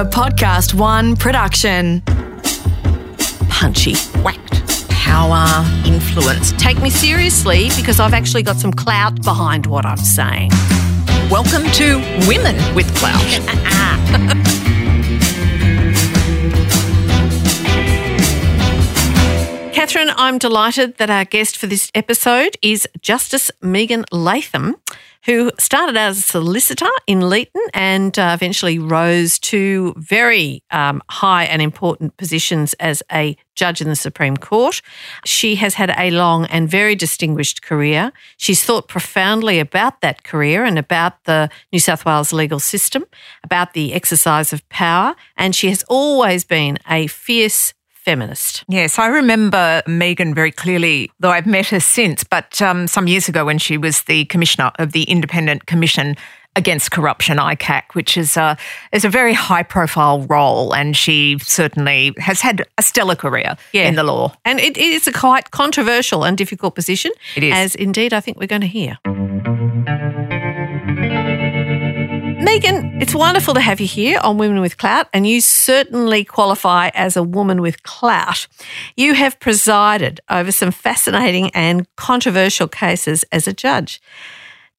A 0.00 0.02
Podcast 0.02 0.72
One 0.72 1.14
production. 1.14 2.00
punchy, 3.50 3.94
whacked, 4.22 4.88
power, 4.88 5.62
influence. 5.84 6.52
Take 6.52 6.80
me 6.80 6.88
seriously 6.88 7.68
because 7.76 8.00
I've 8.00 8.14
actually 8.14 8.42
got 8.42 8.56
some 8.56 8.72
clout 8.72 9.22
behind 9.22 9.66
what 9.66 9.84
I'm 9.84 9.98
saying. 9.98 10.52
Welcome 11.30 11.70
to 11.72 11.98
Women 12.26 12.56
with 12.74 12.86
Clout. 12.96 13.20
Catherine, 19.74 20.12
I'm 20.16 20.38
delighted 20.38 20.96
that 20.96 21.10
our 21.10 21.26
guest 21.26 21.58
for 21.58 21.66
this 21.66 21.90
episode 21.94 22.56
is 22.62 22.88
Justice 23.02 23.50
Megan 23.60 24.06
Latham, 24.10 24.76
who 25.26 25.50
started 25.58 25.96
as 25.96 26.18
a 26.18 26.22
solicitor 26.22 26.88
in 27.06 27.20
Leeton 27.20 27.66
and 27.74 28.18
uh, 28.18 28.32
eventually 28.34 28.78
rose 28.78 29.38
to 29.38 29.94
very 29.96 30.62
um, 30.70 31.02
high 31.10 31.44
and 31.44 31.60
important 31.60 32.16
positions 32.16 32.74
as 32.74 33.02
a 33.12 33.36
judge 33.54 33.80
in 33.80 33.88
the 33.88 33.96
Supreme 33.96 34.36
Court. 34.36 34.80
She 35.24 35.56
has 35.56 35.74
had 35.74 35.94
a 35.98 36.10
long 36.10 36.46
and 36.46 36.68
very 36.68 36.94
distinguished 36.94 37.62
career. 37.62 38.12
She's 38.38 38.64
thought 38.64 38.88
profoundly 38.88 39.58
about 39.58 40.00
that 40.00 40.24
career 40.24 40.64
and 40.64 40.78
about 40.78 41.24
the 41.24 41.50
New 41.72 41.80
South 41.80 42.04
Wales 42.06 42.32
legal 42.32 42.60
system, 42.60 43.04
about 43.44 43.74
the 43.74 43.92
exercise 43.92 44.52
of 44.52 44.66
power, 44.70 45.14
and 45.36 45.54
she 45.54 45.68
has 45.68 45.82
always 45.88 46.44
been 46.44 46.78
a 46.88 47.06
fierce 47.08 47.74
feminist. 48.04 48.64
Yes, 48.68 48.98
I 48.98 49.06
remember 49.08 49.82
Megan 49.86 50.34
very 50.34 50.50
clearly, 50.52 51.10
though 51.20 51.30
I've 51.30 51.46
met 51.46 51.66
her 51.68 51.80
since, 51.80 52.24
but 52.24 52.60
um, 52.62 52.86
some 52.86 53.06
years 53.06 53.28
ago 53.28 53.44
when 53.44 53.58
she 53.58 53.76
was 53.78 54.02
the 54.02 54.24
commissioner 54.26 54.70
of 54.78 54.92
the 54.92 55.04
Independent 55.04 55.66
Commission 55.66 56.16
Against 56.56 56.90
Corruption, 56.90 57.38
ICAC, 57.38 57.94
which 57.94 58.16
is 58.16 58.36
a, 58.36 58.56
is 58.90 59.04
a 59.04 59.08
very 59.08 59.32
high 59.32 59.62
profile 59.62 60.22
role. 60.22 60.74
And 60.74 60.96
she 60.96 61.36
certainly 61.42 62.12
has 62.18 62.40
had 62.40 62.66
a 62.76 62.82
stellar 62.82 63.14
career 63.14 63.56
Yeah. 63.72 63.86
in 63.86 63.94
the 63.94 64.02
law. 64.02 64.34
And 64.44 64.58
it, 64.58 64.76
it 64.76 64.82
is 64.92 65.06
a 65.06 65.12
quite 65.12 65.52
controversial 65.52 66.24
and 66.24 66.36
difficult 66.36 66.74
position. 66.74 67.12
It 67.36 67.44
is. 67.44 67.54
As 67.54 67.74
indeed 67.76 68.12
I 68.12 68.18
think 68.20 68.40
we're 68.40 68.48
going 68.48 68.62
to 68.62 68.66
hear. 68.66 68.98
Megan, 72.42 72.89
it's 73.00 73.14
wonderful 73.14 73.54
to 73.54 73.60
have 73.60 73.80
you 73.80 73.86
here 73.86 74.20
on 74.22 74.36
Women 74.36 74.60
with 74.60 74.76
Clout, 74.76 75.08
and 75.14 75.26
you 75.26 75.40
certainly 75.40 76.22
qualify 76.22 76.90
as 76.92 77.16
a 77.16 77.22
woman 77.22 77.62
with 77.62 77.82
clout. 77.82 78.46
You 78.94 79.14
have 79.14 79.40
presided 79.40 80.20
over 80.28 80.52
some 80.52 80.70
fascinating 80.70 81.50
and 81.50 81.86
controversial 81.96 82.68
cases 82.68 83.24
as 83.32 83.48
a 83.48 83.54
judge. 83.54 84.02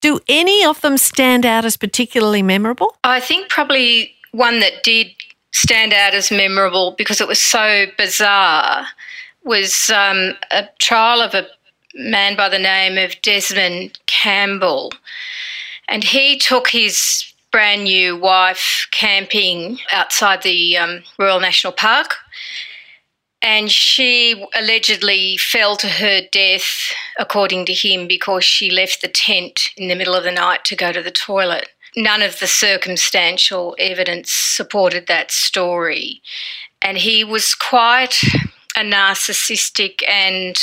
Do 0.02 0.20
any 0.28 0.64
of 0.64 0.82
them 0.82 0.98
stand 0.98 1.48
out 1.48 1.66
as 1.66 1.78
particularly 1.78 2.44
memorable? 2.44 2.96
I 3.04 3.20
think 3.20 3.50
probably 3.50 4.14
one 4.32 4.60
that 4.60 4.84
did 4.84 5.08
stand 5.52 5.92
out 5.92 6.14
as 6.14 6.30
memorable 6.30 6.94
because 6.98 7.22
it 7.22 7.28
was 7.28 7.42
so 7.42 7.86
bizarre 7.98 8.86
was 9.44 9.90
um, 9.90 10.34
a 10.52 10.68
trial 10.78 11.22
of 11.22 11.34
a 11.34 11.48
man 11.96 12.38
by 12.38 12.50
the 12.50 12.60
name 12.60 12.98
of 12.98 13.20
Desmond 13.24 13.98
Campbell. 14.06 14.92
And 15.88 16.04
he 16.04 16.38
took 16.38 16.70
his 16.70 17.31
brand 17.52 17.84
new 17.84 18.16
wife 18.16 18.88
camping 18.92 19.80
outside 19.92 20.42
the 20.42 20.78
um, 20.78 21.04
Royal 21.20 21.40
National 21.40 21.74
Park. 21.74 22.16
And 23.44 23.72
she 23.72 24.46
allegedly 24.56 25.36
fell 25.38 25.76
to 25.78 25.88
her 25.88 26.22
death, 26.32 26.94
according 27.18 27.66
to 27.66 27.74
him, 27.74 28.08
because 28.08 28.44
she 28.44 28.70
left 28.70 29.02
the 29.02 29.08
tent 29.08 29.72
in 29.76 29.88
the 29.88 29.96
middle 29.96 30.14
of 30.14 30.24
the 30.24 30.32
night 30.32 30.64
to 30.66 30.76
go 30.76 30.92
to 30.92 31.02
the 31.02 31.12
toilet. 31.12 31.70
None 31.96 32.22
of 32.22 32.40
the 32.40 32.48
circumstantial 32.48 33.76
evidence 33.80 34.32
supported 34.32 35.08
that 35.08 35.32
story. 35.32 36.22
And 36.82 36.98
he 36.98 37.24
was 37.24 37.56
quite 37.56 38.22
a 38.78 38.82
narcissistic 38.82 40.08
and 40.08 40.56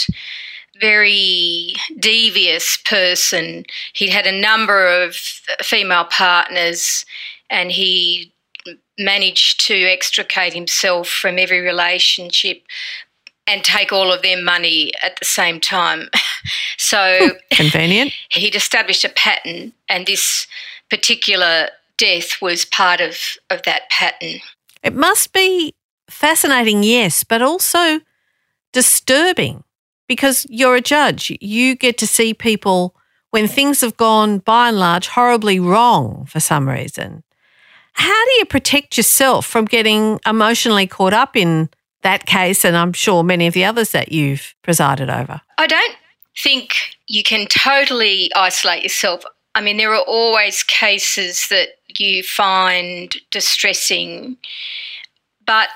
very 0.80 1.74
devious 1.98 2.78
person. 2.84 3.64
He'd 3.94 4.10
had 4.10 4.26
a 4.26 4.40
number 4.40 4.86
of 4.86 5.14
female 5.62 6.04
partners 6.04 7.04
and 7.50 7.70
he 7.70 8.32
managed 8.98 9.66
to 9.66 9.74
extricate 9.74 10.52
himself 10.52 11.08
from 11.08 11.38
every 11.38 11.60
relationship 11.60 12.62
and 13.46 13.64
take 13.64 13.92
all 13.92 14.12
of 14.12 14.22
their 14.22 14.42
money 14.42 14.92
at 15.02 15.18
the 15.18 15.24
same 15.24 15.60
time. 15.60 16.08
so 16.78 17.30
Convenient. 17.50 18.12
he'd 18.30 18.54
established 18.54 19.04
a 19.04 19.08
pattern, 19.08 19.72
and 19.88 20.06
this 20.06 20.46
particular 20.90 21.68
death 21.96 22.42
was 22.42 22.64
part 22.64 23.00
of, 23.00 23.16
of 23.50 23.62
that 23.62 23.88
pattern. 23.90 24.40
It 24.82 24.94
must 24.94 25.32
be 25.32 25.74
fascinating, 26.10 26.82
yes, 26.82 27.24
but 27.24 27.40
also 27.40 28.00
disturbing 28.72 29.64
because 30.08 30.46
you're 30.48 30.76
a 30.76 30.80
judge. 30.80 31.30
You 31.40 31.76
get 31.76 31.98
to 31.98 32.06
see 32.06 32.34
people 32.34 32.96
when 33.30 33.46
things 33.46 33.82
have 33.82 33.96
gone 33.96 34.38
by 34.38 34.68
and 34.68 34.78
large 34.78 35.08
horribly 35.08 35.60
wrong 35.60 36.26
for 36.26 36.40
some 36.40 36.68
reason. 36.68 37.22
How 37.92 38.24
do 38.24 38.30
you 38.38 38.44
protect 38.46 38.96
yourself 38.96 39.44
from 39.44 39.64
getting 39.64 40.18
emotionally 40.26 40.86
caught 40.86 41.12
up 41.12 41.36
in 41.36 41.68
that 42.02 42.26
case 42.26 42.64
and 42.64 42.76
I'm 42.76 42.92
sure 42.92 43.22
many 43.22 43.46
of 43.46 43.54
the 43.54 43.64
others 43.64 43.90
that 43.90 44.12
you've 44.12 44.54
presided 44.62 45.10
over? 45.10 45.40
I 45.58 45.66
don't 45.66 45.96
think 46.42 46.74
you 47.06 47.22
can 47.22 47.46
totally 47.46 48.30
isolate 48.34 48.82
yourself. 48.82 49.24
I 49.54 49.60
mean, 49.60 49.76
there 49.76 49.92
are 49.92 50.04
always 50.06 50.62
cases 50.62 51.48
that 51.50 51.70
you 51.98 52.22
find 52.22 53.14
distressing, 53.30 54.36
but 55.44 55.68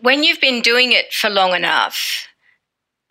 when 0.00 0.24
you've 0.24 0.40
been 0.40 0.62
doing 0.62 0.92
it 0.92 1.12
for 1.12 1.28
long 1.28 1.54
enough, 1.54 2.26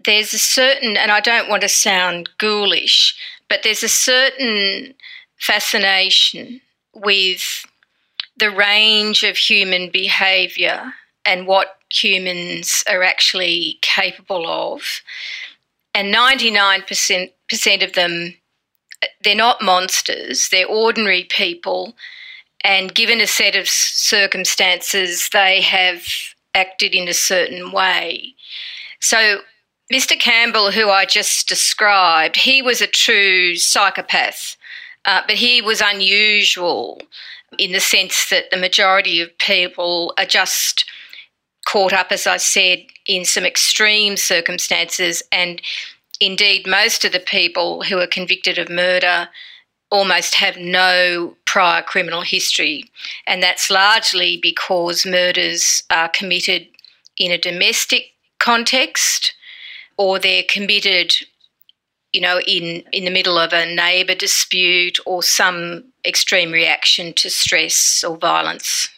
there's 0.05 0.33
a 0.33 0.39
certain, 0.39 0.97
and 0.97 1.11
I 1.11 1.19
don't 1.19 1.49
want 1.49 1.61
to 1.63 1.69
sound 1.69 2.29
ghoulish, 2.37 3.15
but 3.49 3.63
there's 3.63 3.83
a 3.83 3.89
certain 3.89 4.93
fascination 5.37 6.61
with 6.93 7.65
the 8.37 8.51
range 8.51 9.23
of 9.23 9.37
human 9.37 9.89
behaviour 9.89 10.93
and 11.25 11.47
what 11.47 11.77
humans 11.91 12.83
are 12.89 13.03
actually 13.03 13.77
capable 13.81 14.47
of. 14.47 15.01
And 15.93 16.13
99% 16.13 17.83
of 17.83 17.93
them, 17.93 18.35
they're 19.23 19.35
not 19.35 19.61
monsters, 19.61 20.49
they're 20.49 20.67
ordinary 20.67 21.25
people. 21.25 21.95
And 22.63 22.93
given 22.93 23.19
a 23.19 23.27
set 23.27 23.55
of 23.55 23.67
circumstances, 23.67 25.29
they 25.33 25.61
have 25.61 26.03
acted 26.53 26.93
in 26.93 27.07
a 27.07 27.13
certain 27.13 27.71
way. 27.71 28.35
So, 28.99 29.41
Mr. 29.91 30.17
Campbell, 30.17 30.71
who 30.71 30.89
I 30.89 31.05
just 31.05 31.49
described, 31.49 32.37
he 32.37 32.61
was 32.61 32.79
a 32.79 32.87
true 32.87 33.57
psychopath, 33.57 34.55
uh, 35.03 35.21
but 35.27 35.35
he 35.35 35.61
was 35.61 35.81
unusual 35.81 37.01
in 37.59 37.73
the 37.73 37.81
sense 37.81 38.29
that 38.29 38.49
the 38.51 38.57
majority 38.57 39.19
of 39.19 39.37
people 39.37 40.13
are 40.17 40.25
just 40.25 40.85
caught 41.67 41.91
up, 41.91 42.07
as 42.11 42.25
I 42.25 42.37
said, 42.37 42.85
in 43.05 43.25
some 43.25 43.43
extreme 43.43 44.15
circumstances. 44.15 45.21
And 45.29 45.61
indeed, 46.21 46.65
most 46.65 47.03
of 47.03 47.11
the 47.11 47.19
people 47.19 47.83
who 47.83 47.99
are 47.99 48.07
convicted 48.07 48.57
of 48.57 48.69
murder 48.69 49.27
almost 49.91 50.35
have 50.35 50.55
no 50.55 51.35
prior 51.45 51.81
criminal 51.81 52.21
history. 52.21 52.85
And 53.27 53.43
that's 53.43 53.69
largely 53.69 54.39
because 54.41 55.05
murders 55.05 55.83
are 55.89 56.07
committed 56.07 56.67
in 57.17 57.29
a 57.33 57.37
domestic 57.37 58.11
context 58.39 59.33
or 59.97 60.19
they're 60.19 60.43
committed 60.47 61.13
you 62.11 62.21
know 62.21 62.39
in 62.47 62.83
in 62.91 63.05
the 63.05 63.11
middle 63.11 63.37
of 63.37 63.53
a 63.53 63.65
neighbor 63.73 64.15
dispute 64.15 64.99
or 65.05 65.23
some 65.23 65.83
extreme 66.05 66.51
reaction 66.51 67.13
to 67.13 67.29
stress 67.29 68.03
or 68.03 68.17
violence 68.17 68.89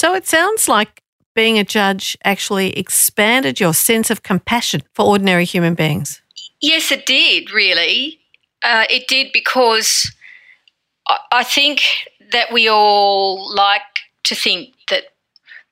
So 0.00 0.14
it 0.14 0.26
sounds 0.26 0.68
like 0.68 1.02
being 1.34 1.58
a 1.58 1.64
judge 1.64 2.16
actually 2.24 2.76
expanded 2.76 3.60
your 3.60 3.72
sense 3.74 4.10
of 4.10 4.22
compassion 4.22 4.82
for 4.94 5.06
ordinary 5.06 5.44
human 5.44 5.74
beings. 5.74 6.20
Yes, 6.60 6.92
it 6.92 7.06
did, 7.06 7.50
really. 7.50 8.18
Uh, 8.62 8.84
it 8.90 9.08
did 9.08 9.28
because 9.32 10.12
I, 11.08 11.18
I 11.32 11.44
think 11.44 11.82
that 12.32 12.52
we 12.52 12.68
all 12.68 13.54
like 13.54 13.82
to 14.24 14.34
think 14.34 14.74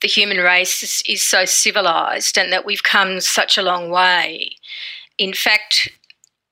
the 0.00 0.09
human 0.09 0.39
race 0.39 0.83
is, 0.83 1.03
is 1.09 1.23
so 1.23 1.45
civilized 1.45 2.39
and 2.39 2.53
that 2.53 2.65
we've 2.65 2.83
come 2.83 3.21
such 3.21 3.59
a 3.59 3.62
long 3.62 3.91
way. 3.91 4.50
In 5.19 5.33
fact, 5.33 5.91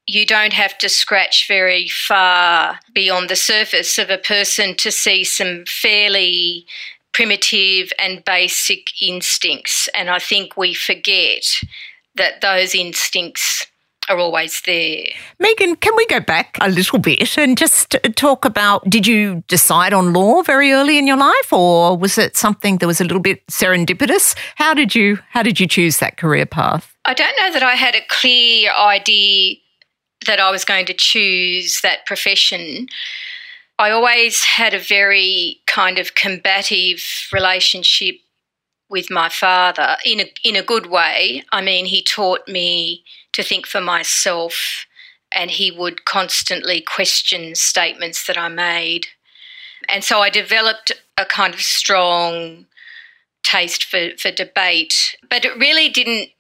you 0.07 0.25
don't 0.25 0.53
have 0.53 0.79
to 0.79 0.89
scratch 0.89 1.47
very 1.49 1.89
far 1.89 2.79
beyond 2.95 3.29
the 3.29 3.37
surface 3.37 3.99
of 3.99 4.11
a 4.11 4.19
person 4.19 4.77
to 4.77 4.91
see 4.91 5.25
some 5.25 5.65
fairly 5.67 6.65
primitive 7.13 7.93
and 7.99 8.25
basic 8.25 8.91
instincts. 9.03 9.89
And 9.95 10.11
I 10.11 10.19
think 10.19 10.57
we 10.57 10.75
forget 10.75 11.61
that 12.15 12.41
those 12.41 12.75
instincts 12.75 13.67
are 14.09 14.19
always 14.19 14.61
there. 14.67 15.05
Megan, 15.39 15.77
can 15.77 15.95
we 15.97 16.07
go 16.07 16.21
back 16.21 16.57
a 16.61 16.69
little 16.69 16.99
bit 16.99 17.37
and 17.37 17.57
just 17.57 17.97
talk 18.15 18.45
about 18.45 18.89
did 18.89 19.07
you 19.07 19.43
decide 19.49 19.93
on 19.93 20.13
law 20.13 20.43
very 20.43 20.73
early 20.73 20.99
in 20.99 21.07
your 21.07 21.17
life 21.17 21.53
or 21.53 21.97
was 21.97 22.19
it 22.19 22.37
something 22.37 22.79
that 22.79 22.87
was 22.87 23.01
a 23.01 23.05
little 23.05 23.21
bit 23.21 23.47
serendipitous? 23.49 24.37
How 24.57 24.75
did 24.75 24.95
you 24.95 25.19
how 25.31 25.43
did 25.43 25.61
you 25.61 25.67
choose 25.67 25.99
that 25.99 26.17
career 26.17 26.47
path? 26.47 26.95
I 27.05 27.15
don't 27.15 27.37
know 27.41 27.53
that 27.53 27.63
I 27.63 27.75
had 27.75 27.95
a 27.95 28.07
clear 28.09 28.73
idea 28.73 29.57
that 30.27 30.41
I 30.41 30.51
was 30.51 30.65
going 30.65 30.87
to 30.87 30.95
choose 30.95 31.81
that 31.83 32.07
profession. 32.07 32.89
I 33.79 33.91
always 33.91 34.43
had 34.43 34.75
a 34.75 34.79
very 34.79 35.61
kind 35.67 35.99
of 35.99 36.15
combative 36.15 37.03
relationship 37.33 38.17
with 38.89 39.11
my 39.11 39.29
father 39.29 39.97
in 40.05 40.21
a 40.21 40.33
in 40.45 40.57
a 40.57 40.63
good 40.63 40.87
way. 40.87 41.45
I 41.53 41.61
mean, 41.61 41.87
he 41.87 42.03
taught 42.03 42.47
me 42.49 43.05
to 43.37 43.43
think 43.43 43.67
for 43.67 43.83
myself, 43.83 44.87
and 45.31 45.51
he 45.51 45.71
would 45.71 46.07
constantly 46.07 46.81
question 46.81 47.55
statements 47.55 48.27
that 48.27 48.39
I 48.39 48.49
made. 48.49 49.09
And 49.91 50.03
so 50.03 50.21
I 50.21 50.31
developed 50.31 50.91
a 51.19 51.27
kind 51.27 51.53
of 51.53 51.61
strong 51.61 52.65
taste 53.43 53.85
for, 53.85 54.09
for 54.19 54.31
debate, 54.31 55.17
but 55.29 55.45
it 55.45 55.57
really 55.59 55.91
didn't 55.91 56.31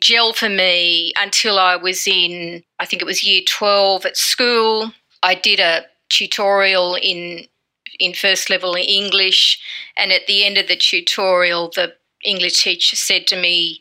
gel 0.00 0.34
for 0.34 0.50
me 0.50 1.14
until 1.18 1.58
I 1.58 1.76
was 1.76 2.06
in, 2.06 2.62
I 2.78 2.84
think 2.84 3.00
it 3.00 3.06
was 3.06 3.24
year 3.24 3.40
12 3.48 4.04
at 4.04 4.16
school. 4.18 4.92
I 5.22 5.34
did 5.34 5.60
a 5.60 5.86
tutorial 6.10 6.94
in 6.94 7.46
in 8.00 8.14
first 8.14 8.50
level 8.50 8.74
English, 8.74 9.60
and 9.96 10.12
at 10.12 10.26
the 10.26 10.44
end 10.44 10.58
of 10.58 10.66
the 10.66 10.76
tutorial, 10.76 11.70
the 11.74 11.94
English 12.24 12.62
teacher 12.62 12.96
said 12.96 13.26
to 13.28 13.36
me, 13.36 13.80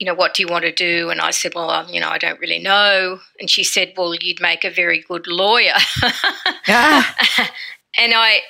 you 0.00 0.06
know, 0.06 0.14
what 0.14 0.32
do 0.32 0.42
you 0.42 0.48
want 0.48 0.64
to 0.64 0.72
do? 0.72 1.10
And 1.10 1.20
I 1.20 1.30
said, 1.30 1.54
well, 1.54 1.70
um, 1.70 1.88
you 1.90 2.00
know, 2.00 2.08
I 2.08 2.16
don't 2.16 2.40
really 2.40 2.58
know. 2.58 3.20
And 3.38 3.50
she 3.50 3.62
said, 3.62 3.92
well, 3.96 4.14
you'd 4.14 4.40
make 4.40 4.64
a 4.64 4.70
very 4.70 5.04
good 5.06 5.26
lawyer. 5.26 5.74
ah. 6.68 7.14
and 7.98 8.14
I, 8.16 8.40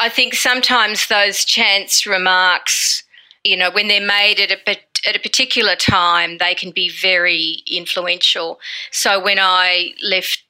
I 0.00 0.08
think 0.08 0.34
sometimes 0.34 1.06
those 1.06 1.44
chance 1.44 2.06
remarks, 2.06 3.04
you 3.44 3.56
know, 3.56 3.70
when 3.70 3.86
they're 3.86 4.06
made 4.06 4.40
at 4.40 4.50
a 4.50 4.76
at 5.08 5.16
a 5.16 5.20
particular 5.20 5.76
time, 5.76 6.36
they 6.38 6.54
can 6.54 6.72
be 6.72 6.90
very 6.90 7.62
influential. 7.66 8.60
So 8.90 9.22
when 9.22 9.38
I 9.40 9.94
left 10.02 10.42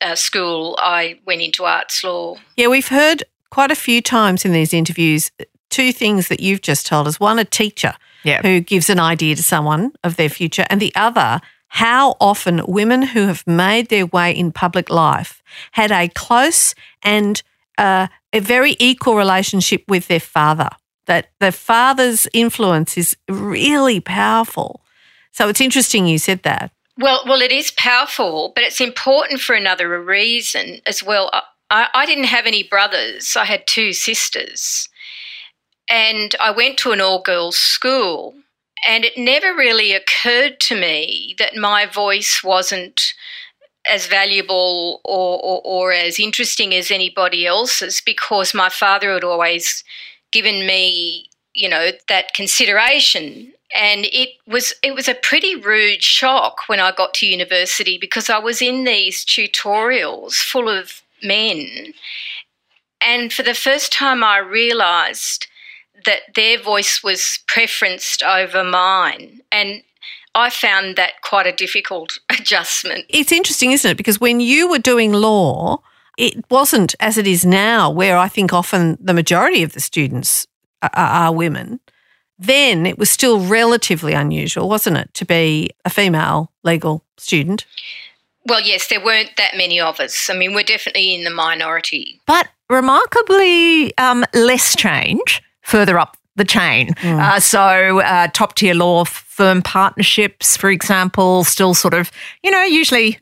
uh, 0.00 0.16
school, 0.16 0.76
I 0.80 1.20
went 1.26 1.42
into 1.42 1.64
arts 1.64 2.02
law. 2.02 2.38
Yeah, 2.56 2.66
we've 2.66 2.88
heard 2.88 3.22
quite 3.50 3.70
a 3.70 3.76
few 3.76 4.02
times 4.02 4.44
in 4.44 4.50
these 4.50 4.74
interviews 4.74 5.30
two 5.70 5.92
things 5.92 6.26
that 6.28 6.40
you've 6.40 6.62
just 6.62 6.86
told 6.86 7.06
us. 7.06 7.20
One, 7.20 7.38
a 7.38 7.44
teacher 7.44 7.94
yep. 8.22 8.42
who 8.44 8.60
gives 8.60 8.90
an 8.90 9.00
idea 9.00 9.34
to 9.36 9.42
someone 9.42 9.92
of 10.04 10.16
their 10.16 10.28
future, 10.28 10.66
and 10.70 10.80
the 10.80 10.94
other, 10.94 11.40
how 11.68 12.16
often 12.20 12.62
women 12.66 13.02
who 13.02 13.26
have 13.26 13.46
made 13.46 13.88
their 13.88 14.06
way 14.06 14.32
in 14.32 14.52
public 14.52 14.90
life 14.90 15.42
had 15.72 15.92
a 15.92 16.08
close 16.08 16.74
and 17.02 17.42
uh, 17.76 18.08
a 18.32 18.40
very 18.40 18.76
equal 18.78 19.16
relationship 19.16 19.84
with 19.88 20.08
their 20.08 20.20
father. 20.20 20.68
That 21.06 21.30
the 21.40 21.52
father's 21.52 22.28
influence 22.34 22.98
is 22.98 23.16
really 23.28 24.00
powerful. 24.00 24.82
So 25.32 25.48
it's 25.48 25.60
interesting 25.60 26.06
you 26.06 26.18
said 26.18 26.42
that. 26.42 26.70
Well, 26.98 27.22
well, 27.26 27.40
it 27.40 27.52
is 27.52 27.70
powerful, 27.70 28.52
but 28.54 28.64
it's 28.64 28.80
important 28.80 29.40
for 29.40 29.54
another 29.54 30.02
reason 30.02 30.80
as 30.84 31.02
well. 31.02 31.30
I, 31.70 31.86
I 31.94 32.06
didn't 32.06 32.24
have 32.24 32.46
any 32.46 32.64
brothers; 32.64 33.36
I 33.36 33.44
had 33.44 33.66
two 33.66 33.92
sisters, 33.92 34.87
and 35.90 36.34
I 36.40 36.50
went 36.50 36.78
to 36.78 36.92
an 36.92 37.00
all-girls 37.00 37.56
school. 37.56 38.34
And 38.86 39.04
it 39.04 39.18
never 39.18 39.54
really 39.54 39.92
occurred 39.92 40.60
to 40.60 40.80
me 40.80 41.34
that 41.38 41.56
my 41.56 41.84
voice 41.86 42.42
wasn't 42.44 43.12
as 43.90 44.06
valuable 44.06 45.00
or, 45.04 45.40
or, 45.42 45.60
or, 45.64 45.92
as 45.92 46.20
interesting 46.20 46.74
as 46.74 46.90
anybody 46.90 47.46
else's 47.46 48.00
because 48.04 48.54
my 48.54 48.68
father 48.68 49.12
had 49.14 49.24
always 49.24 49.82
given 50.30 50.66
me, 50.66 51.28
you 51.54 51.68
know, 51.68 51.90
that 52.08 52.34
consideration 52.34 53.52
and 53.74 54.06
it 54.06 54.30
was 54.46 54.74
it 54.82 54.94
was 54.94 55.08
a 55.08 55.14
pretty 55.14 55.54
rude 55.54 56.02
shock 56.02 56.60
when 56.68 56.80
I 56.80 56.92
got 56.92 57.14
to 57.14 57.26
university 57.26 57.98
because 57.98 58.30
I 58.30 58.38
was 58.38 58.62
in 58.62 58.84
these 58.84 59.24
tutorials 59.24 60.34
full 60.34 60.68
of 60.68 61.02
men 61.22 61.92
and 63.00 63.32
for 63.32 63.42
the 63.42 63.54
first 63.54 63.92
time 63.92 64.24
I 64.24 64.38
realized 64.38 65.46
that 66.04 66.34
their 66.34 66.60
voice 66.60 67.02
was 67.02 67.40
preferenced 67.46 68.22
over 68.22 68.64
mine 68.64 69.40
and 69.50 69.82
I 70.34 70.50
found 70.50 70.96
that 70.96 71.22
quite 71.22 71.46
a 71.46 71.52
difficult 71.52 72.18
adjustment. 72.30 73.06
It's 73.08 73.32
interesting, 73.32 73.72
isn't 73.72 73.90
it? 73.90 73.96
Because 73.96 74.20
when 74.20 74.40
you 74.40 74.68
were 74.68 74.78
doing 74.78 75.12
law, 75.12 75.82
it 76.16 76.50
wasn't 76.50 76.94
as 77.00 77.18
it 77.18 77.26
is 77.26 77.44
now, 77.44 77.90
where 77.90 78.16
I 78.16 78.28
think 78.28 78.52
often 78.52 78.98
the 79.00 79.14
majority 79.14 79.62
of 79.62 79.72
the 79.72 79.80
students 79.80 80.46
are, 80.82 80.90
are 80.94 81.32
women 81.32 81.80
then 82.38 82.86
it 82.86 82.98
was 82.98 83.10
still 83.10 83.40
relatively 83.40 84.12
unusual, 84.12 84.68
wasn't 84.68 84.96
it, 84.96 85.12
to 85.14 85.24
be 85.24 85.70
a 85.84 85.90
female 85.90 86.52
legal 86.62 87.04
student? 87.16 87.66
Well, 88.46 88.60
yes, 88.60 88.86
there 88.88 89.04
weren't 89.04 89.36
that 89.36 89.56
many 89.56 89.80
of 89.80 90.00
us. 90.00 90.30
I 90.30 90.34
mean, 90.34 90.54
we're 90.54 90.62
definitely 90.62 91.14
in 91.14 91.24
the 91.24 91.30
minority. 91.30 92.20
But 92.26 92.48
remarkably 92.70 93.96
um, 93.98 94.24
less 94.32 94.76
change 94.76 95.42
further 95.68 95.98
up 95.98 96.16
the 96.36 96.44
chain. 96.44 96.94
Mm. 97.02 97.20
Uh, 97.20 97.40
so, 97.40 98.00
uh, 98.00 98.28
top 98.28 98.54
tier 98.54 98.74
law 98.74 99.04
firm 99.04 99.62
partnerships, 99.62 100.56
for 100.56 100.70
example, 100.70 101.44
still 101.44 101.74
sort 101.74 101.94
of, 101.94 102.10
you 102.42 102.50
know, 102.50 102.62
usually 102.62 103.18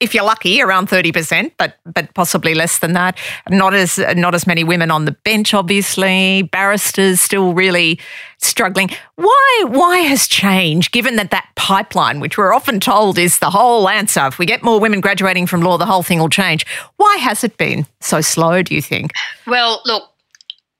if 0.00 0.14
you're 0.14 0.24
lucky, 0.24 0.60
around 0.60 0.88
thirty 0.88 1.10
percent, 1.10 1.54
but 1.56 1.76
but 1.86 2.12
possibly 2.14 2.54
less 2.54 2.80
than 2.80 2.92
that. 2.92 3.16
Not 3.48 3.72
as 3.72 3.98
not 4.14 4.34
as 4.34 4.46
many 4.46 4.62
women 4.62 4.90
on 4.90 5.06
the 5.06 5.12
bench, 5.24 5.54
obviously. 5.54 6.42
Barristers 6.42 7.20
still 7.20 7.54
really 7.54 7.98
struggling. 8.38 8.90
Why 9.14 9.64
why 9.66 9.98
has 9.98 10.28
change? 10.28 10.90
Given 10.90 11.16
that 11.16 11.30
that 11.30 11.48
pipeline, 11.56 12.20
which 12.20 12.36
we're 12.36 12.52
often 12.52 12.80
told 12.80 13.18
is 13.18 13.38
the 13.38 13.50
whole 13.50 13.88
answer, 13.88 14.26
if 14.26 14.38
we 14.38 14.44
get 14.44 14.62
more 14.62 14.78
women 14.78 15.00
graduating 15.00 15.46
from 15.46 15.62
law, 15.62 15.78
the 15.78 15.86
whole 15.86 16.02
thing 16.02 16.18
will 16.18 16.28
change. 16.28 16.66
Why 16.96 17.16
has 17.16 17.42
it 17.42 17.56
been 17.56 17.86
so 18.00 18.20
slow? 18.20 18.62
Do 18.62 18.74
you 18.74 18.82
think? 18.82 19.12
Well, 19.46 19.80
look, 19.86 20.10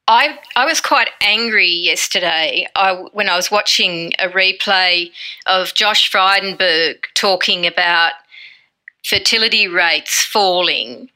I 0.07 0.39
I 0.55 0.67
was 0.67 0.81
quite 0.81 1.09
angry 1.21 1.69
yesterday 1.69 2.67
I, 2.77 2.93
when 3.13 3.29
I 3.29 3.37
was 3.37 3.51
watching 3.51 4.13
a 4.19 4.29
replay 4.29 5.11
of 5.47 5.75
Josh 5.75 6.11
Frydenberg 6.11 6.97
talking 7.15 7.67
about 7.67 8.13
fertility 9.05 9.69
rates 9.69 10.25
falling 10.25 11.11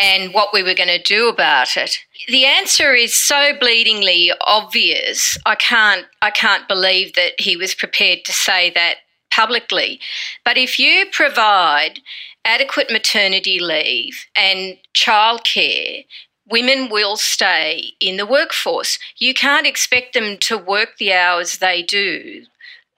and 0.00 0.32
what 0.32 0.52
we 0.52 0.62
were 0.62 0.74
going 0.74 0.88
to 0.88 1.02
do 1.02 1.28
about 1.28 1.76
it. 1.76 1.98
The 2.28 2.44
answer 2.44 2.94
is 2.94 3.14
so 3.14 3.52
bleedingly 3.60 4.30
obvious. 4.40 5.36
I 5.46 5.54
can't 5.54 6.06
I 6.20 6.30
can't 6.30 6.66
believe 6.66 7.14
that 7.14 7.38
he 7.38 7.56
was 7.56 7.74
prepared 7.74 8.24
to 8.24 8.32
say 8.32 8.70
that 8.70 8.96
publicly. 9.30 10.00
But 10.44 10.58
if 10.58 10.78
you 10.78 11.06
provide 11.12 12.00
adequate 12.44 12.90
maternity 12.90 13.60
leave 13.60 14.26
and 14.36 14.76
childcare 14.94 16.04
women 16.48 16.88
will 16.90 17.16
stay 17.16 17.92
in 18.00 18.16
the 18.16 18.26
workforce. 18.26 18.98
You 19.18 19.34
can't 19.34 19.66
expect 19.66 20.14
them 20.14 20.36
to 20.38 20.58
work 20.58 20.98
the 20.98 21.12
hours 21.12 21.58
they 21.58 21.82
do 21.82 22.44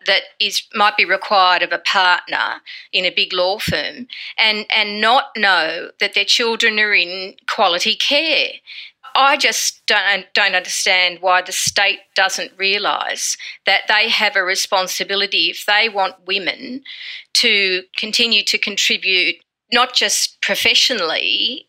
that 0.07 0.23
is 0.39 0.63
might 0.75 0.97
be 0.97 1.05
required 1.05 1.63
of 1.63 1.73
a 1.73 1.79
partner 1.79 2.61
in 2.93 3.05
a 3.05 3.15
big 3.15 3.33
law 3.33 3.59
firm 3.59 4.07
and 4.39 4.67
and 4.71 5.01
not 5.01 5.27
know 5.37 5.91
that 6.01 6.15
their 6.15 6.25
children 6.25 6.79
are 6.79 6.95
in 6.95 7.35
quality 7.49 7.95
care. 7.95 8.49
I 9.17 9.37
just 9.37 9.87
don't 9.87 10.27
don't 10.35 10.55
understand 10.55 11.19
why 11.21 11.43
the 11.43 11.53
state 11.53 12.01
doesn't 12.15 12.53
realise 12.57 13.37
that 13.67 13.83
they 13.89 14.09
have 14.09 14.37
a 14.37 14.43
responsibility 14.43 15.51
if 15.51 15.65
they 15.67 15.89
want 15.89 16.27
women 16.27 16.83
to 17.35 17.85
continue 17.97 18.43
to 18.45 18.59
contribute 18.59 19.37
not 19.73 19.95
just 19.95 20.41
professionally 20.41 21.69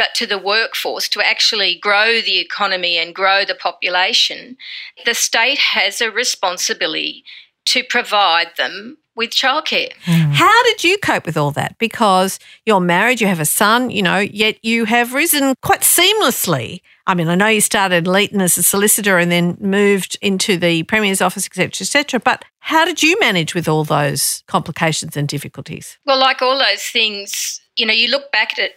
but 0.00 0.14
to 0.14 0.26
the 0.26 0.38
workforce 0.38 1.10
to 1.10 1.20
actually 1.20 1.74
grow 1.74 2.22
the 2.22 2.38
economy 2.38 2.96
and 2.96 3.14
grow 3.14 3.44
the 3.44 3.54
population, 3.54 4.56
the 5.04 5.12
state 5.12 5.58
has 5.58 6.00
a 6.00 6.10
responsibility 6.10 7.22
to 7.66 7.84
provide 7.84 8.48
them 8.56 8.96
with 9.14 9.28
childcare. 9.28 9.92
Mm. 10.06 10.32
How 10.32 10.62
did 10.62 10.84
you 10.84 10.96
cope 10.96 11.26
with 11.26 11.36
all 11.36 11.50
that? 11.50 11.76
Because 11.76 12.38
you're 12.64 12.80
married, 12.80 13.20
you 13.20 13.26
have 13.26 13.40
a 13.40 13.44
son, 13.44 13.90
you 13.90 14.00
know, 14.00 14.20
yet 14.20 14.56
you 14.64 14.86
have 14.86 15.12
risen 15.12 15.54
quite 15.60 15.82
seamlessly. 15.82 16.80
I 17.06 17.14
mean, 17.14 17.28
I 17.28 17.34
know 17.34 17.48
you 17.48 17.60
started 17.60 18.06
Leeton 18.06 18.40
as 18.40 18.56
a 18.56 18.62
solicitor 18.62 19.18
and 19.18 19.30
then 19.30 19.58
moved 19.60 20.16
into 20.22 20.56
the 20.56 20.82
Premier's 20.84 21.20
office, 21.20 21.44
etc., 21.44 21.84
etc. 21.84 22.20
But 22.20 22.46
how 22.60 22.86
did 22.86 23.02
you 23.02 23.20
manage 23.20 23.54
with 23.54 23.68
all 23.68 23.84
those 23.84 24.44
complications 24.46 25.14
and 25.14 25.28
difficulties? 25.28 25.98
Well, 26.06 26.18
like 26.18 26.40
all 26.40 26.58
those 26.58 26.84
things, 26.84 27.60
you 27.76 27.84
know, 27.84 27.92
you 27.92 28.08
look 28.08 28.32
back 28.32 28.52
at 28.54 28.58
it 28.58 28.76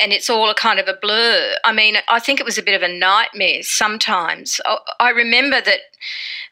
and 0.00 0.12
it's 0.12 0.30
all 0.30 0.50
a 0.50 0.54
kind 0.54 0.78
of 0.78 0.88
a 0.88 0.98
blur. 1.00 1.54
I 1.64 1.72
mean, 1.72 1.96
I 2.08 2.20
think 2.20 2.40
it 2.40 2.46
was 2.46 2.58
a 2.58 2.62
bit 2.62 2.74
of 2.74 2.82
a 2.82 2.98
nightmare 2.98 3.62
sometimes. 3.62 4.60
I 5.00 5.10
remember 5.10 5.60
that 5.60 5.80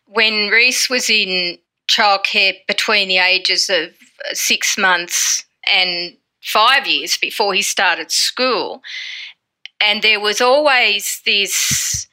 when 0.07 0.49
Reese 0.49 0.89
was 0.89 1.11
in 1.11 1.59
childcare 1.89 2.55
between 2.67 3.09
the 3.09 3.19
ages 3.19 3.69
of 3.69 3.91
six 4.33 4.79
months 4.79 5.45
and 5.67 6.17
five 6.43 6.87
years 6.87 7.17
before 7.17 7.55
he 7.55 7.63
started 7.63 8.11
school. 8.11 8.83
And 9.81 10.03
there 10.03 10.21
was 10.21 10.41
always 10.41 11.21
this, 11.25 12.07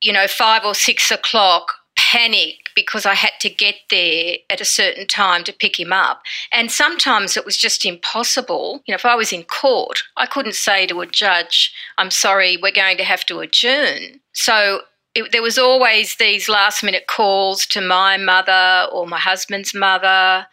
you 0.00 0.12
know, 0.12 0.26
five 0.26 0.64
or 0.64 0.74
six 0.74 1.10
o'clock 1.10 1.74
panic 1.96 2.67
because 2.78 3.04
I 3.04 3.14
had 3.14 3.32
to 3.40 3.50
get 3.50 3.74
there 3.90 4.36
at 4.48 4.60
a 4.60 4.64
certain 4.64 5.08
time 5.08 5.42
to 5.42 5.52
pick 5.52 5.80
him 5.80 5.92
up. 5.92 6.22
And 6.52 6.70
sometimes 6.70 7.36
it 7.36 7.44
was 7.44 7.56
just 7.56 7.84
impossible. 7.84 8.84
You 8.86 8.92
know, 8.92 8.94
if 8.94 9.04
I 9.04 9.16
was 9.16 9.32
in 9.32 9.42
court, 9.42 10.04
I 10.16 10.26
couldn't 10.26 10.54
say 10.54 10.86
to 10.86 11.00
a 11.00 11.06
judge, 11.06 11.72
I'm 11.98 12.12
sorry, 12.12 12.56
we're 12.56 12.70
going 12.70 12.96
to 12.98 13.02
have 13.02 13.26
to 13.26 13.40
adjourn. 13.40 14.20
So 14.32 14.82
it, 15.16 15.32
there 15.32 15.42
was 15.42 15.58
always 15.58 16.18
these 16.18 16.48
last 16.48 16.84
minute 16.84 17.08
calls 17.08 17.66
to 17.66 17.80
my 17.80 18.16
mother 18.16 18.86
or 18.92 19.08
my 19.08 19.18
husband's 19.18 19.74
mother. 19.74 20.46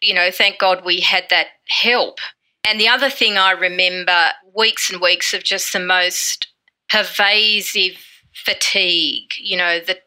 You 0.00 0.14
know, 0.14 0.32
thank 0.32 0.58
God 0.58 0.84
we 0.84 0.98
had 0.98 1.26
that 1.30 1.46
help. 1.68 2.18
And 2.66 2.80
the 2.80 2.88
other 2.88 3.08
thing 3.08 3.38
I 3.38 3.52
remember 3.52 4.30
weeks 4.52 4.90
and 4.90 5.00
weeks 5.00 5.32
of 5.32 5.44
just 5.44 5.72
the 5.72 5.78
most 5.78 6.48
pervasive 6.88 8.04
fatigue, 8.34 9.30
you 9.38 9.56
know, 9.56 9.78
the, 9.78 9.98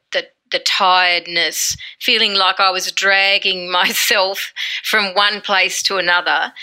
the, 0.52 0.60
tiredness, 0.60 1.78
feeling 2.00 2.34
like 2.34 2.60
I 2.60 2.72
was 2.72 2.92
dragging 2.92 3.72
myself 3.80 4.54
from 4.84 5.14
one 5.14 5.42
place 5.42 5.82
to 5.84 5.98
another. 5.98 6.54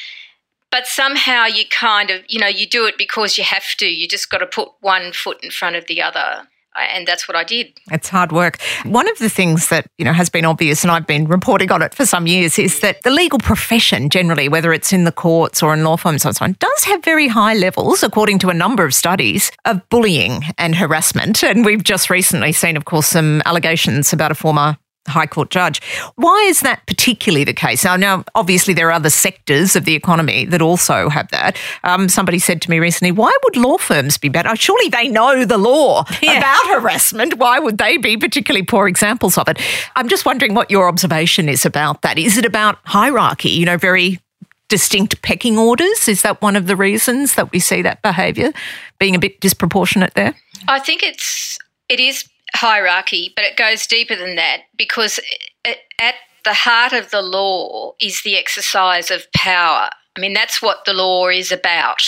But 0.70 0.86
somehow 0.86 1.44
you 1.44 1.64
kind 1.68 2.10
of, 2.10 2.22
you 2.28 2.40
know, 2.40 2.46
you 2.46 2.66
do 2.66 2.86
it 2.86 2.96
because 2.96 3.36
you 3.36 3.44
have 3.44 3.74
to. 3.78 3.86
You 3.86 4.08
just 4.08 4.30
got 4.30 4.38
to 4.38 4.46
put 4.46 4.70
one 4.80 5.12
foot 5.12 5.38
in 5.42 5.50
front 5.50 5.76
of 5.76 5.86
the 5.86 6.00
other 6.00 6.48
and 6.76 7.06
that's 7.06 7.28
what 7.28 7.36
I 7.36 7.44
did. 7.44 7.78
It's 7.90 8.08
hard 8.08 8.32
work. 8.32 8.58
One 8.84 9.08
of 9.08 9.18
the 9.18 9.28
things 9.28 9.68
that 9.68 9.86
you 9.98 10.04
know 10.04 10.12
has 10.12 10.30
been 10.30 10.44
obvious, 10.44 10.82
and 10.82 10.90
I've 10.90 11.06
been 11.06 11.26
reporting 11.26 11.70
on 11.70 11.82
it 11.82 11.94
for 11.94 12.06
some 12.06 12.26
years, 12.26 12.58
is 12.58 12.80
that 12.80 13.02
the 13.02 13.10
legal 13.10 13.38
profession 13.38 14.10
generally, 14.10 14.48
whether 14.48 14.72
it's 14.72 14.92
in 14.92 15.04
the 15.04 15.12
courts 15.12 15.62
or 15.62 15.74
in 15.74 15.84
law 15.84 15.96
firms 15.96 16.24
and 16.24 16.34
so 16.36 16.44
on, 16.44 16.56
does 16.58 16.84
have 16.84 17.04
very 17.04 17.28
high 17.28 17.54
levels, 17.54 18.02
according 18.02 18.38
to 18.40 18.50
a 18.50 18.54
number 18.54 18.84
of 18.84 18.94
studies, 18.94 19.50
of 19.64 19.86
bullying 19.88 20.44
and 20.58 20.74
harassment. 20.74 21.42
And 21.42 21.64
we've 21.64 21.84
just 21.84 22.10
recently 22.10 22.52
seen, 22.52 22.76
of 22.76 22.84
course, 22.84 23.06
some 23.06 23.42
allegations 23.46 24.12
about 24.12 24.30
a 24.30 24.34
former 24.34 24.76
High 25.08 25.26
Court 25.26 25.50
judge. 25.50 25.80
Why 26.14 26.44
is 26.48 26.60
that 26.60 26.86
particularly 26.86 27.44
the 27.44 27.52
case? 27.52 27.84
Now, 27.84 27.96
now, 27.96 28.24
obviously, 28.34 28.72
there 28.72 28.88
are 28.88 28.92
other 28.92 29.10
sectors 29.10 29.74
of 29.74 29.84
the 29.84 29.94
economy 29.94 30.44
that 30.46 30.62
also 30.62 31.08
have 31.08 31.28
that. 31.30 31.56
Um, 31.84 32.08
somebody 32.08 32.38
said 32.38 32.62
to 32.62 32.70
me 32.70 32.78
recently, 32.78 33.12
why 33.12 33.32
would 33.44 33.56
law 33.56 33.78
firms 33.78 34.16
be 34.18 34.28
bad? 34.28 34.46
Oh, 34.46 34.54
surely 34.54 34.88
they 34.88 35.08
know 35.08 35.44
the 35.44 35.58
law 35.58 36.04
yeah. 36.22 36.38
about 36.38 36.80
harassment. 36.80 37.38
Why 37.38 37.58
would 37.58 37.78
they 37.78 37.96
be 37.96 38.16
particularly 38.16 38.64
poor 38.64 38.86
examples 38.86 39.36
of 39.36 39.48
it? 39.48 39.58
I'm 39.96 40.08
just 40.08 40.24
wondering 40.24 40.54
what 40.54 40.70
your 40.70 40.88
observation 40.88 41.48
is 41.48 41.66
about 41.66 42.02
that. 42.02 42.18
Is 42.18 42.38
it 42.38 42.44
about 42.44 42.78
hierarchy, 42.84 43.50
you 43.50 43.66
know, 43.66 43.76
very 43.76 44.20
distinct 44.68 45.20
pecking 45.22 45.58
orders? 45.58 46.08
Is 46.08 46.22
that 46.22 46.40
one 46.40 46.56
of 46.56 46.66
the 46.66 46.76
reasons 46.76 47.34
that 47.34 47.52
we 47.52 47.58
see 47.58 47.82
that 47.82 48.00
behaviour 48.02 48.52
being 48.98 49.14
a 49.14 49.18
bit 49.18 49.40
disproportionate 49.40 50.14
there? 50.14 50.34
I 50.68 50.78
think 50.78 51.02
it's 51.02 51.58
it 51.88 52.00
is 52.00 52.24
hierarchy, 52.54 53.32
but 53.34 53.44
it 53.44 53.56
goes 53.56 53.86
deeper 53.86 54.16
than 54.16 54.36
that 54.36 54.62
because 54.76 55.18
at 55.64 56.14
the 56.44 56.54
heart 56.54 56.92
of 56.92 57.10
the 57.10 57.22
law 57.22 57.94
is 58.00 58.22
the 58.22 58.36
exercise 58.36 59.10
of 59.10 59.30
power. 59.32 59.90
I 60.16 60.20
mean, 60.20 60.34
that's 60.34 60.60
what 60.60 60.84
the 60.84 60.92
law 60.92 61.28
is 61.28 61.52
about. 61.52 62.02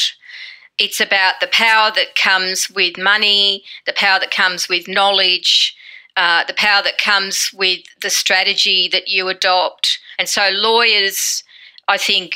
It's 0.79 1.01
about 1.01 1.35
the 1.41 1.47
power 1.47 1.93
that 1.95 2.17
comes 2.17 2.69
with 2.69 2.99
money, 2.99 3.63
the 3.87 3.93
power 3.93 4.19
that 4.19 4.33
comes 4.33 4.69
with 4.69 4.89
knowledge, 4.89 5.75
uh, 6.17 6.45
the 6.45 6.55
power 6.55 6.83
that 6.83 6.99
comes 6.99 7.51
with 7.55 7.81
the 8.03 8.11
strategy 8.11 8.89
that 8.89 9.09
you 9.09 9.29
adopt. 9.29 9.99
And 10.19 10.29
so, 10.29 10.51
lawyers, 10.53 11.45
I 11.89 11.97
think, 11.97 12.33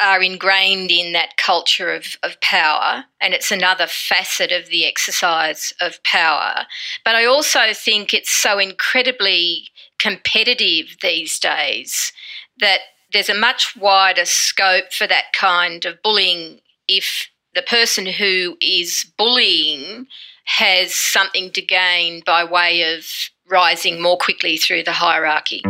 are 0.00 0.22
ingrained 0.22 0.90
in 0.90 1.12
that 1.12 1.36
culture 1.36 1.92
of, 1.94 2.16
of 2.22 2.40
power, 2.40 3.04
and 3.20 3.34
it's 3.34 3.50
another 3.50 3.86
facet 3.86 4.50
of 4.50 4.68
the 4.68 4.86
exercise 4.86 5.72
of 5.80 6.02
power. 6.02 6.66
But 7.04 7.14
I 7.14 7.26
also 7.26 7.72
think 7.74 8.14
it's 8.14 8.30
so 8.30 8.58
incredibly 8.58 9.68
competitive 9.98 10.96
these 11.02 11.38
days 11.38 12.12
that 12.60 12.80
there's 13.12 13.28
a 13.28 13.34
much 13.34 13.76
wider 13.76 14.24
scope 14.24 14.92
for 14.92 15.06
that 15.06 15.32
kind 15.34 15.84
of 15.84 16.02
bullying 16.02 16.60
if 16.88 17.28
the 17.54 17.62
person 17.62 18.06
who 18.06 18.56
is 18.60 19.04
bullying 19.18 20.06
has 20.44 20.94
something 20.94 21.50
to 21.52 21.60
gain 21.60 22.22
by 22.24 22.44
way 22.44 22.94
of 22.94 23.04
rising 23.48 24.00
more 24.00 24.16
quickly 24.16 24.56
through 24.56 24.84
the 24.84 24.92
hierarchy. 24.92 25.62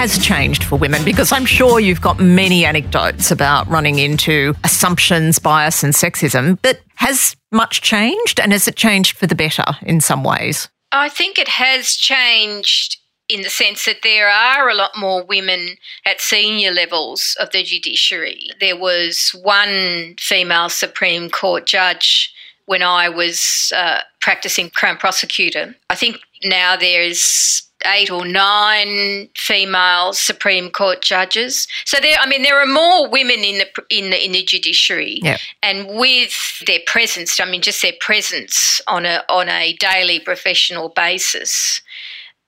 Has 0.00 0.18
changed 0.18 0.64
for 0.64 0.76
women? 0.76 1.04
Because 1.04 1.30
I'm 1.30 1.44
sure 1.44 1.78
you've 1.78 2.00
got 2.00 2.18
many 2.18 2.64
anecdotes 2.64 3.30
about 3.30 3.68
running 3.68 3.98
into 3.98 4.54
assumptions, 4.64 5.38
bias, 5.38 5.84
and 5.84 5.92
sexism, 5.92 6.56
but 6.62 6.80
has 6.94 7.36
much 7.52 7.82
changed? 7.82 8.40
And 8.40 8.52
has 8.52 8.66
it 8.66 8.76
changed 8.76 9.18
for 9.18 9.26
the 9.26 9.34
better 9.34 9.66
in 9.82 10.00
some 10.00 10.24
ways? 10.24 10.70
I 10.90 11.10
think 11.10 11.38
it 11.38 11.48
has 11.48 11.96
changed 11.96 12.96
in 13.28 13.42
the 13.42 13.50
sense 13.50 13.84
that 13.84 13.98
there 14.02 14.30
are 14.30 14.70
a 14.70 14.74
lot 14.74 14.92
more 14.98 15.22
women 15.22 15.76
at 16.06 16.22
senior 16.22 16.70
levels 16.70 17.36
of 17.38 17.50
the 17.50 17.62
judiciary. 17.62 18.48
There 18.58 18.78
was 18.78 19.38
one 19.42 20.14
female 20.18 20.70
Supreme 20.70 21.28
Court 21.28 21.66
judge 21.66 22.32
when 22.64 22.82
I 22.82 23.10
was 23.10 23.70
uh, 23.76 24.00
practicing 24.22 24.70
Crown 24.70 24.96
Prosecutor. 24.96 25.76
I 25.90 25.94
think 25.94 26.20
now 26.42 26.74
there's 26.74 27.69
eight 27.86 28.10
or 28.10 28.26
nine 28.26 29.28
female 29.36 30.12
Supreme 30.12 30.70
Court 30.70 31.02
judges. 31.02 31.66
So 31.84 31.98
there, 32.00 32.16
I 32.20 32.28
mean, 32.28 32.42
there 32.42 32.60
are 32.60 32.66
more 32.66 33.08
women 33.08 33.40
in 33.40 33.58
the 33.58 33.84
in 33.90 34.10
the 34.10 34.24
in 34.24 34.32
the 34.32 34.42
judiciary, 34.42 35.20
yep. 35.22 35.40
and 35.62 35.86
with 35.88 36.62
their 36.66 36.80
presence, 36.86 37.38
I 37.40 37.44
mean, 37.44 37.62
just 37.62 37.82
their 37.82 37.94
presence 38.00 38.80
on 38.86 39.06
a 39.06 39.22
on 39.28 39.48
a 39.48 39.74
daily 39.74 40.20
professional 40.20 40.90
basis, 40.90 41.80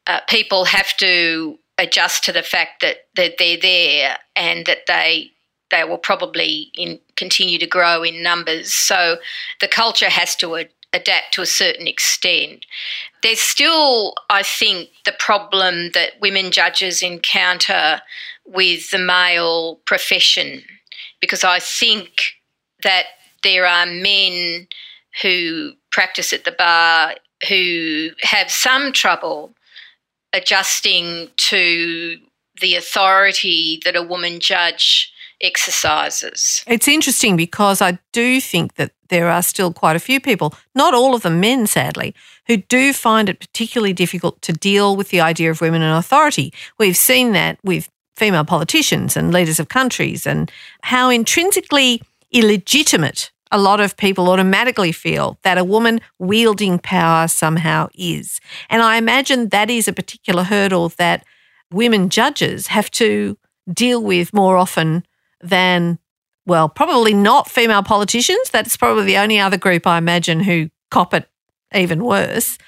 uh, 0.07 0.21
people 0.29 0.65
have 0.65 0.97
to 0.99 1.59
adjust 1.79 2.25
to 2.25 2.33
the 2.33 2.43
fact 2.43 2.81
that 2.83 3.07
that 3.17 3.35
they're 3.39 3.59
there 3.61 4.19
and 4.37 4.67
that 4.67 4.87
they 4.87 5.33
they 5.71 5.85
will 5.85 5.99
probably 5.99 6.71
in, 6.75 7.01
continue 7.17 7.59
to 7.59 7.67
grow 7.67 8.03
in 8.03 8.23
numbers. 8.23 8.73
So 8.73 9.17
the 9.61 9.69
culture 9.69 10.11
has 10.11 10.37
to 10.37 10.55
adapt 10.93 11.35
to 11.35 11.43
a 11.43 11.47
certain 11.47 11.87
extent. 11.87 12.67
There's 13.23 13.41
still, 13.41 14.15
I 14.31 14.43
think, 14.43 14.91
the 15.05 15.15
problem 15.19 15.91
that 15.95 16.21
women 16.21 16.51
judges 16.51 17.03
encounter 17.03 18.03
with 18.45 18.91
the 18.91 18.99
male 18.99 19.77
profession, 19.87 20.63
because 21.21 21.45
I 21.45 21.61
think 21.61 22.35
that 22.83 23.05
there 23.43 23.67
are 23.67 23.87
men 23.87 24.67
who 25.23 25.73
practice 25.91 26.33
at 26.33 26.45
the 26.45 26.53
bar 26.53 27.15
who 27.49 28.11
have 28.23 28.51
some 28.51 28.93
trouble 28.93 29.53
adjusting 30.33 31.29
to 31.37 32.17
the 32.61 32.75
authority 32.77 33.81
that 33.85 33.97
a 33.97 34.03
woman 34.03 34.41
judge 34.41 35.13
exercises. 35.41 36.65
It's 36.67 36.89
interesting 36.89 37.37
because 37.37 37.83
I 37.83 37.99
do 38.13 38.41
think 38.41 38.75
that 38.75 38.93
there 39.13 39.29
are 39.29 39.43
still 39.43 39.73
quite 39.73 39.95
a 39.95 40.01
few 40.01 40.19
people, 40.21 40.55
not 40.75 40.95
all 40.95 41.15
of 41.15 41.21
them 41.21 41.39
men, 41.39 41.67
sadly, 41.67 42.15
who 42.47 42.57
do 42.57 42.95
find 42.95 43.29
it 43.29 43.39
particularly 43.39 43.93
difficult 43.93 44.41
to 44.41 44.55
deal 44.55 44.97
with 44.97 45.11
the 45.11 45.21
idea 45.21 45.51
of 45.51 45.61
women 45.61 45.83
in 45.83 45.93
authority. 45.93 46.53
We've 46.79 46.97
seen 46.97 47.33
that 47.33 47.59
with 47.63 47.91
female 48.17 48.47
politicians 48.47 49.15
and 49.15 49.31
leaders 49.31 49.61
of 49.61 49.69
countries 49.69 50.27
and 50.27 50.51
how 50.83 51.11
intrinsically 51.11 52.01
illegitimate 52.33 53.31
a 53.51 53.59
lot 53.59 53.81
of 53.81 53.99
people 53.99 54.31
automatically 54.31 54.93
feel 54.93 55.39
that 55.43 55.59
a 55.59 55.65
woman 55.65 56.01
wielding 56.19 56.79
power 56.79 57.29
somehow 57.29 57.89
is. 57.95 58.41
And 58.71 58.81
I 58.81 58.97
imagine 58.97 59.51
that 59.51 59.69
is 59.69 59.89
a 59.89 59.93
particular 59.93 60.43
hurdle 60.43 60.89
that 60.97 61.23
women 61.71 62.09
judges 62.09 62.69
have 62.69 62.91
to 62.93 63.37
deal 63.71 64.03
with 64.03 64.33
more 64.33 64.57
often 64.57 65.05
than, 65.43 65.99
well, 66.47 66.69
probably 66.69 67.15
not 67.15 67.51
female 67.51 67.83
politicians. 67.83 68.51
That's 68.51 68.77
probably 68.77 69.05
the 69.05 69.19
only 69.19 69.39
other 69.39 69.57
group 69.57 69.87
I 69.87 69.99
imagine 69.99 70.41
who 70.41 70.71
cop 70.91 71.15
it 71.15 71.29
even 71.75 72.05
worse. 72.05 72.59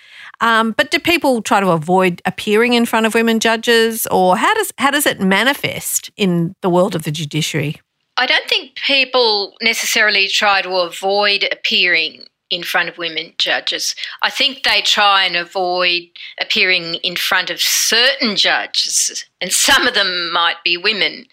Um, 0.40 0.72
but 0.72 0.90
do 0.90 0.98
people 0.98 1.42
try 1.42 1.60
to 1.60 1.70
avoid 1.70 2.20
appearing 2.24 2.72
in 2.72 2.86
front 2.86 3.06
of 3.06 3.14
women 3.14 3.40
judges, 3.40 4.06
or 4.10 4.36
how 4.36 4.52
does 4.54 4.72
how 4.78 4.90
does 4.90 5.06
it 5.06 5.20
manifest 5.20 6.10
in 6.16 6.54
the 6.60 6.70
world 6.70 6.94
of 6.94 7.04
the 7.04 7.10
judiciary? 7.10 7.80
I 8.16 8.26
don't 8.26 8.48
think 8.48 8.76
people 8.76 9.54
necessarily 9.60 10.28
try 10.28 10.62
to 10.62 10.70
avoid 10.76 11.48
appearing 11.50 12.24
in 12.50 12.62
front 12.62 12.88
of 12.88 12.98
women 12.98 13.32
judges. 13.38 13.94
I 14.22 14.30
think 14.30 14.62
they 14.62 14.80
try 14.82 15.24
and 15.24 15.34
avoid 15.34 16.02
appearing 16.40 16.94
in 16.96 17.16
front 17.16 17.50
of 17.50 17.60
certain 17.60 18.36
judges, 18.36 19.24
and 19.40 19.52
some 19.52 19.86
of 19.86 19.94
them 19.94 20.32
might 20.32 20.56
be 20.64 20.76
women. 20.76 21.26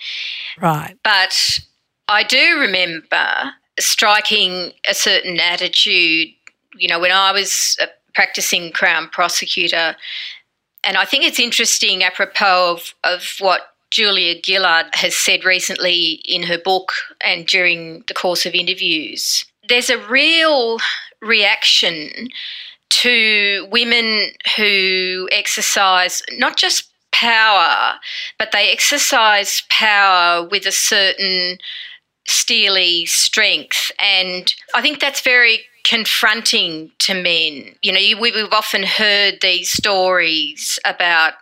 Right. 0.60 0.96
But 1.04 1.60
I 2.12 2.24
do 2.24 2.60
remember 2.60 3.54
striking 3.80 4.72
a 4.88 4.94
certain 4.94 5.40
attitude, 5.40 6.28
you 6.76 6.88
know, 6.88 7.00
when 7.00 7.12
I 7.12 7.32
was 7.32 7.78
a 7.82 7.88
practicing 8.14 8.72
Crown 8.72 9.08
prosecutor. 9.08 9.96
And 10.84 10.98
I 10.98 11.06
think 11.06 11.24
it's 11.24 11.40
interesting, 11.40 12.04
apropos 12.04 12.74
of, 12.74 12.94
of 13.04 13.36
what 13.40 13.62
Julia 13.92 14.36
Gillard 14.46 14.88
has 14.94 15.16
said 15.16 15.46
recently 15.46 16.22
in 16.26 16.44
her 16.44 16.58
book 16.58 16.92
and 17.22 17.46
during 17.46 18.04
the 18.08 18.14
course 18.14 18.46
of 18.46 18.54
interviews. 18.54 19.46
There's 19.70 19.90
a 19.90 19.98
real 19.98 20.80
reaction 21.22 22.30
to 22.90 23.68
women 23.72 24.32
who 24.58 25.30
exercise 25.32 26.22
not 26.32 26.58
just 26.58 26.90
power, 27.12 27.96
but 28.38 28.52
they 28.52 28.72
exercise 28.72 29.64
power 29.70 30.46
with 30.46 30.66
a 30.66 30.72
certain 30.72 31.58
steely 32.28 33.06
strength. 33.06 33.92
And 34.00 34.54
I 34.74 34.82
think 34.82 35.00
that's 35.00 35.22
very 35.22 35.62
confronting 35.84 36.92
to 37.00 37.14
men. 37.14 37.76
You 37.82 37.92
know, 37.92 38.22
we've 38.22 38.54
often 38.54 38.84
heard 38.84 39.40
these 39.42 39.72
stories 39.72 40.80
about 40.86 41.34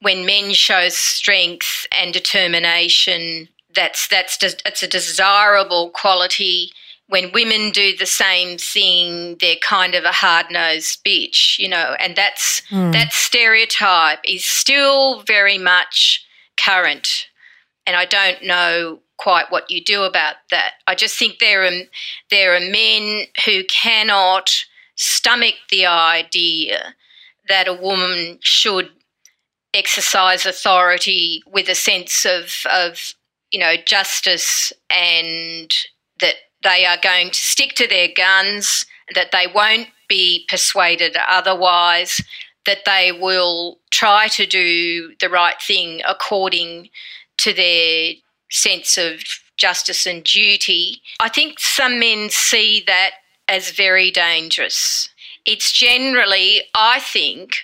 when 0.00 0.26
men 0.26 0.52
show 0.52 0.88
strength 0.88 1.86
and 1.98 2.12
determination, 2.12 3.48
that's 3.74 4.08
that's 4.08 4.38
it's 4.42 4.82
a 4.82 4.88
desirable 4.88 5.90
quality. 5.90 6.72
When 7.08 7.32
women 7.32 7.70
do 7.70 7.96
the 7.96 8.06
same 8.06 8.56
thing, 8.56 9.36
they're 9.40 9.56
kind 9.56 9.94
of 9.94 10.04
a 10.04 10.12
hard 10.12 10.46
nosed 10.50 11.04
bitch, 11.04 11.58
you 11.58 11.68
know, 11.68 11.96
and 11.98 12.14
that's 12.16 12.62
mm. 12.70 12.92
that 12.92 13.12
stereotype 13.12 14.20
is 14.24 14.44
still 14.44 15.22
very 15.22 15.58
much 15.58 16.24
current. 16.56 17.26
And 17.86 17.96
I 17.96 18.04
don't 18.04 18.44
know 18.44 19.00
quite 19.20 19.50
what 19.50 19.70
you 19.70 19.82
do 19.84 20.02
about 20.02 20.36
that. 20.50 20.72
I 20.86 20.94
just 20.94 21.18
think 21.18 21.38
there 21.38 21.64
are 21.64 21.82
there 22.30 22.54
are 22.56 22.60
men 22.60 23.26
who 23.44 23.64
cannot 23.64 24.50
stomach 24.96 25.54
the 25.70 25.86
idea 25.86 26.94
that 27.48 27.68
a 27.68 27.74
woman 27.74 28.38
should 28.40 28.90
exercise 29.74 30.46
authority 30.46 31.42
with 31.46 31.68
a 31.68 31.74
sense 31.74 32.24
of, 32.24 32.50
of 32.72 33.14
you 33.50 33.60
know 33.60 33.74
justice 33.84 34.72
and 34.90 35.70
that 36.20 36.36
they 36.62 36.84
are 36.86 36.98
going 37.02 37.30
to 37.30 37.40
stick 37.40 37.74
to 37.74 37.86
their 37.86 38.08
guns, 38.16 38.86
that 39.14 39.32
they 39.32 39.46
won't 39.54 39.88
be 40.08 40.46
persuaded 40.48 41.16
otherwise, 41.28 42.20
that 42.66 42.84
they 42.86 43.12
will 43.12 43.78
try 43.90 44.28
to 44.28 44.46
do 44.46 45.14
the 45.20 45.28
right 45.28 45.60
thing 45.60 46.00
according 46.06 46.88
to 47.38 47.52
their 47.52 48.12
sense 48.50 48.98
of 48.98 49.22
justice 49.56 50.06
and 50.06 50.24
duty. 50.24 51.02
I 51.20 51.28
think 51.28 51.58
some 51.58 51.98
men 51.98 52.30
see 52.30 52.82
that 52.86 53.10
as 53.48 53.70
very 53.70 54.10
dangerous. 54.10 55.08
It's 55.46 55.72
generally, 55.72 56.62
I 56.74 57.00
think, 57.00 57.56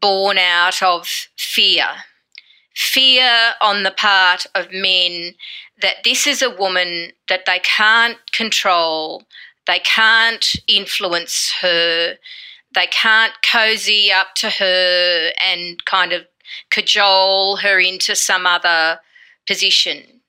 born 0.00 0.38
out 0.38 0.82
of 0.82 1.06
fear. 1.36 1.86
Fear 2.74 3.54
on 3.60 3.82
the 3.82 3.90
part 3.90 4.46
of 4.54 4.72
men 4.72 5.34
that 5.82 6.04
this 6.04 6.26
is 6.26 6.42
a 6.42 6.54
woman 6.54 7.12
that 7.28 7.46
they 7.46 7.58
can't 7.60 8.18
control, 8.32 9.24
they 9.66 9.80
can't 9.80 10.54
influence 10.68 11.52
her, 11.60 12.16
they 12.74 12.86
can't 12.86 13.32
cozy 13.42 14.12
up 14.12 14.34
to 14.36 14.50
her 14.50 15.32
and 15.40 15.84
kind 15.84 16.12
of 16.12 16.26
cajole 16.70 17.56
her 17.56 17.78
into 17.80 18.14
some 18.14 18.46
other 18.46 19.00
position. 19.46 20.19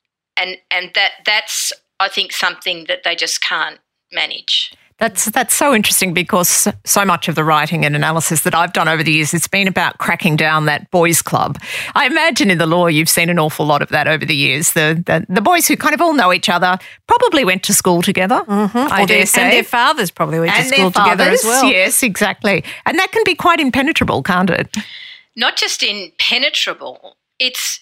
And 0.42 0.58
and 0.72 0.92
that 0.96 1.12
that's 1.26 1.72
I 2.00 2.10
think 2.10 2.32
something 2.34 2.86
that 2.88 3.04
they 3.04 3.16
just 3.16 3.42
can't 3.42 3.80
manage. 4.12 4.74
That's 5.02 5.26
that's 5.32 5.56
so 5.56 5.74
interesting 5.74 6.14
because 6.14 6.68
so 6.86 7.06
much 7.06 7.28
of 7.28 7.34
the 7.34 7.44
writing 7.44 7.86
and 7.86 7.96
analysis 7.96 8.44
that 8.44 8.54
I've 8.54 8.72
done 8.72 8.88
over 8.88 9.02
the 9.02 9.12
years, 9.12 9.34
it's 9.34 9.48
been 9.48 9.68
about 9.68 9.98
cracking 9.98 10.36
down 10.36 10.66
that 10.66 10.92
boys' 10.92 11.24
club. 11.24 11.58
I 11.96 12.06
imagine 12.06 12.52
in 12.52 12.60
the 12.60 12.68
law 12.68 12.86
you've 12.86 13.10
seen 13.10 13.28
an 13.28 13.40
awful 13.40 13.66
lot 13.66 13.82
of 13.82 13.90
that 13.90 14.08
over 14.08 14.24
the 14.26 14.36
years. 14.36 14.74
The 14.74 15.02
the, 15.04 15.26
the 15.28 15.42
boys 15.42 15.68
who 15.68 15.76
kind 15.76 15.96
of 15.96 16.02
all 16.02 16.14
know 16.14 16.32
each 16.32 16.50
other 16.50 16.78
probably 17.08 17.44
went 17.44 17.64
to 17.64 17.74
school 17.74 18.04
together. 18.04 18.44
Mm-hmm. 18.48 18.78
I 18.78 19.06
dare 19.06 19.26
say, 19.26 19.42
and 19.42 19.54
their 19.54 19.64
fathers 19.64 20.12
probably 20.12 20.40
went 20.40 20.52
and 20.52 20.70
to 20.70 20.76
school 20.76 20.92
together 20.92 21.24
as 21.24 21.44
well. 21.44 21.66
Yes, 21.66 22.04
exactly, 22.04 22.64
and 22.86 23.00
that 23.00 23.12
can 23.12 23.24
be 23.26 23.34
quite 23.34 23.60
impenetrable, 23.60 24.22
can't 24.22 24.52
it? 24.52 24.78
Not 25.36 25.56
just 25.56 25.82
impenetrable; 25.82 27.18
it's 27.40 27.80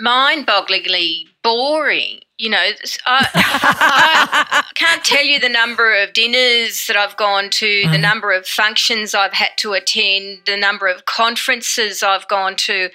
mind-bogglingly 0.00 1.24
boring. 1.42 2.20
You 2.38 2.50
know, 2.50 2.70
I, 3.06 3.28
I, 3.34 4.64
can't 4.74 5.04
tell 5.04 5.24
you 5.24 5.40
the 5.40 5.48
number 5.48 5.94
of 6.02 6.12
dinners 6.12 6.86
that 6.86 6.96
I've 6.96 7.16
gone 7.16 7.48
to, 7.50 7.66
the 7.66 7.88
mm-hmm. 7.88 8.02
number 8.02 8.32
of 8.32 8.46
functions 8.46 9.14
I've 9.14 9.32
had 9.32 9.50
to 9.58 9.72
attend, 9.72 10.40
the 10.44 10.56
number 10.56 10.86
of 10.86 11.06
conferences 11.06 12.02
I've 12.02 12.28
gone 12.28 12.56
to, 12.56 12.90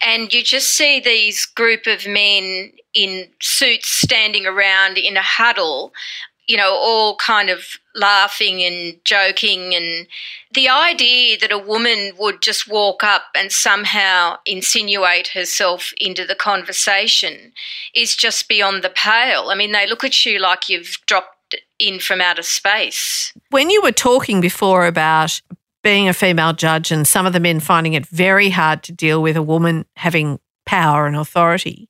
and 0.00 0.32
you 0.32 0.42
just 0.42 0.68
see 0.68 0.98
these 1.00 1.44
group 1.44 1.86
of 1.86 2.06
men 2.06 2.72
in 2.94 3.28
suits 3.40 3.90
standing 3.90 4.46
around 4.46 4.96
in 4.96 5.16
a 5.16 5.22
huddle 5.22 5.92
you 6.46 6.56
know, 6.56 6.72
all 6.74 7.16
kind 7.16 7.50
of 7.50 7.64
laughing 7.94 8.62
and 8.62 8.98
joking. 9.04 9.74
And 9.74 10.06
the 10.54 10.68
idea 10.68 11.38
that 11.38 11.52
a 11.52 11.58
woman 11.58 12.12
would 12.18 12.40
just 12.42 12.68
walk 12.68 13.02
up 13.02 13.24
and 13.34 13.50
somehow 13.50 14.36
insinuate 14.46 15.28
herself 15.28 15.92
into 15.98 16.24
the 16.24 16.34
conversation 16.34 17.52
is 17.94 18.14
just 18.14 18.48
beyond 18.48 18.84
the 18.84 18.90
pale. 18.90 19.48
I 19.48 19.54
mean, 19.54 19.72
they 19.72 19.86
look 19.86 20.04
at 20.04 20.24
you 20.24 20.38
like 20.38 20.68
you've 20.68 20.98
dropped 21.06 21.56
in 21.78 22.00
from 22.00 22.20
outer 22.20 22.42
space. 22.42 23.32
When 23.50 23.70
you 23.70 23.82
were 23.82 23.92
talking 23.92 24.40
before 24.40 24.86
about 24.86 25.40
being 25.82 26.08
a 26.08 26.14
female 26.14 26.52
judge 26.52 26.90
and 26.90 27.06
some 27.06 27.26
of 27.26 27.32
the 27.32 27.40
men 27.40 27.60
finding 27.60 27.92
it 27.92 28.06
very 28.06 28.50
hard 28.50 28.82
to 28.82 28.92
deal 28.92 29.22
with 29.22 29.36
a 29.36 29.42
woman 29.42 29.84
having 29.96 30.40
power 30.64 31.06
and 31.06 31.16
authority, 31.16 31.88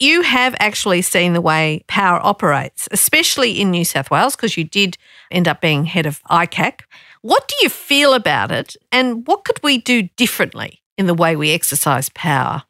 you 0.00 0.22
have 0.22 0.54
actually 0.58 1.02
seen 1.02 1.32
the 1.32 1.40
way 1.40 1.84
power 1.86 2.20
operates, 2.22 2.88
especially 2.90 3.60
in 3.60 3.70
New 3.70 3.84
South 3.84 4.10
Wales, 4.10 4.36
because 4.36 4.56
you 4.56 4.64
did 4.64 4.96
end 5.30 5.48
up 5.48 5.60
being 5.60 5.84
head 5.84 6.06
of 6.06 6.22
ICAC. 6.24 6.80
What 7.22 7.48
do 7.48 7.54
you 7.62 7.68
feel 7.68 8.14
about 8.14 8.50
it, 8.50 8.76
and 8.92 9.26
what 9.26 9.44
could 9.44 9.60
we 9.62 9.78
do 9.78 10.02
differently 10.16 10.82
in 10.96 11.06
the 11.06 11.14
way 11.14 11.36
we 11.36 11.52
exercise 11.52 12.08
power? 12.10 12.62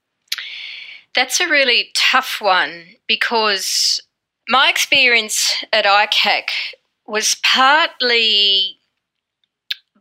That's 1.15 1.41
a 1.41 1.49
really 1.49 1.91
tough 1.95 2.39
one 2.41 2.85
because 3.07 4.01
my 4.49 4.69
experience 4.69 5.65
at 5.73 5.85
ICAC 5.85 6.49
was 7.07 7.37
partly 7.43 8.79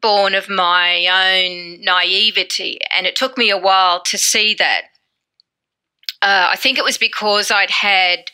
born 0.02 0.36
of 0.36 0.50
my 0.50 1.08
own 1.08 1.82
naivety, 1.84 2.80
and 2.96 3.08
it 3.08 3.16
took 3.16 3.38
me 3.38 3.50
a 3.50 3.58
while 3.58 4.02
to 4.04 4.18
see 4.18 4.54
that 4.54 4.84
uh, 6.26 6.48
I 6.50 6.56
think 6.56 6.80
it 6.80 6.84
was 6.84 6.98
because 6.98 7.52
I'd 7.52 7.70
had 7.70 8.32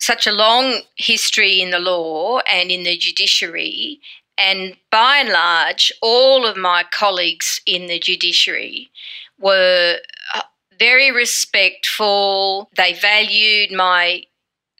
such 0.00 0.26
a 0.26 0.32
long 0.32 0.80
history 0.96 1.62
in 1.62 1.70
the 1.70 1.78
law 1.78 2.40
and 2.40 2.72
in 2.72 2.82
the 2.82 2.96
judiciary, 2.96 4.00
and 4.36 4.76
by 4.90 5.18
and 5.18 5.28
large, 5.28 5.92
all 6.02 6.44
of 6.44 6.56
my 6.56 6.84
colleagues 6.90 7.60
in 7.66 7.86
the 7.86 8.00
judiciary 8.00 8.90
were 9.38 9.98
uh, 10.34 10.42
very 10.76 11.12
respectful. 11.12 12.68
They 12.76 12.94
valued 12.94 13.70
my 13.70 14.24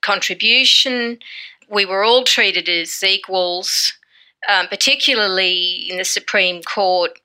contribution. 0.03 1.21
We 1.71 1.87
were 1.87 2.03
all 2.03 2.25
treated 2.25 2.69
as 2.69 3.01
equals, 3.05 3.93
um, 4.49 4.67
particularly 4.67 5.89
in 5.89 5.99
the 5.99 6.05
Supreme 6.05 6.63
Court, 6.63 7.21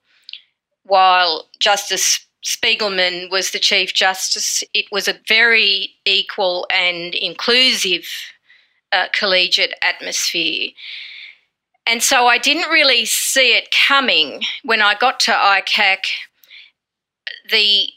while 0.83 1.49
Justice 1.59 2.27
Spigelman 2.43 3.29
was 3.29 3.51
the 3.51 3.59
Chief 3.59 3.93
Justice, 3.93 4.63
it 4.73 4.85
was 4.91 5.07
a 5.07 5.19
very 5.27 5.91
equal 6.05 6.67
and 6.73 7.13
inclusive 7.13 8.05
uh, 8.91 9.07
collegiate 9.13 9.75
atmosphere. 9.81 10.69
And 11.85 12.01
so 12.03 12.27
I 12.27 12.37
didn't 12.37 12.69
really 12.69 13.05
see 13.05 13.55
it 13.55 13.69
coming 13.87 14.43
when 14.63 14.81
I 14.81 14.95
got 14.95 15.19
to 15.21 15.31
ICAC. 15.31 15.97
The 17.49 17.89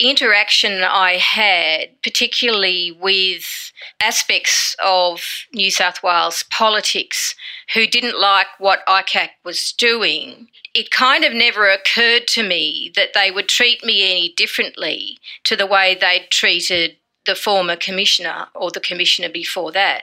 interaction 0.00 0.82
I 0.82 1.12
had, 1.12 2.02
particularly 2.02 2.92
with 2.92 3.72
aspects 4.00 4.74
of 4.84 5.22
New 5.52 5.70
South 5.70 6.02
Wales 6.02 6.44
politics 6.50 7.34
who 7.74 7.86
didn't 7.86 8.20
like 8.20 8.48
what 8.58 8.86
ICAC 8.86 9.30
was 9.44 9.72
doing, 9.72 10.48
it 10.74 10.90
kind 10.90 11.24
of 11.24 11.32
never 11.32 11.68
occurred 11.68 12.26
to 12.28 12.42
me 12.42 12.92
that 12.96 13.14
they 13.14 13.30
would 13.30 13.48
treat 13.48 13.84
me 13.84 14.10
any 14.10 14.34
differently 14.36 15.18
to 15.44 15.54
the 15.54 15.66
way 15.66 15.94
they'd 15.94 16.30
treated 16.30 16.96
the 17.24 17.34
former 17.34 17.76
commissioner 17.76 18.48
or 18.54 18.70
the 18.70 18.80
commissioner 18.80 19.28
before 19.28 19.72
that. 19.72 20.02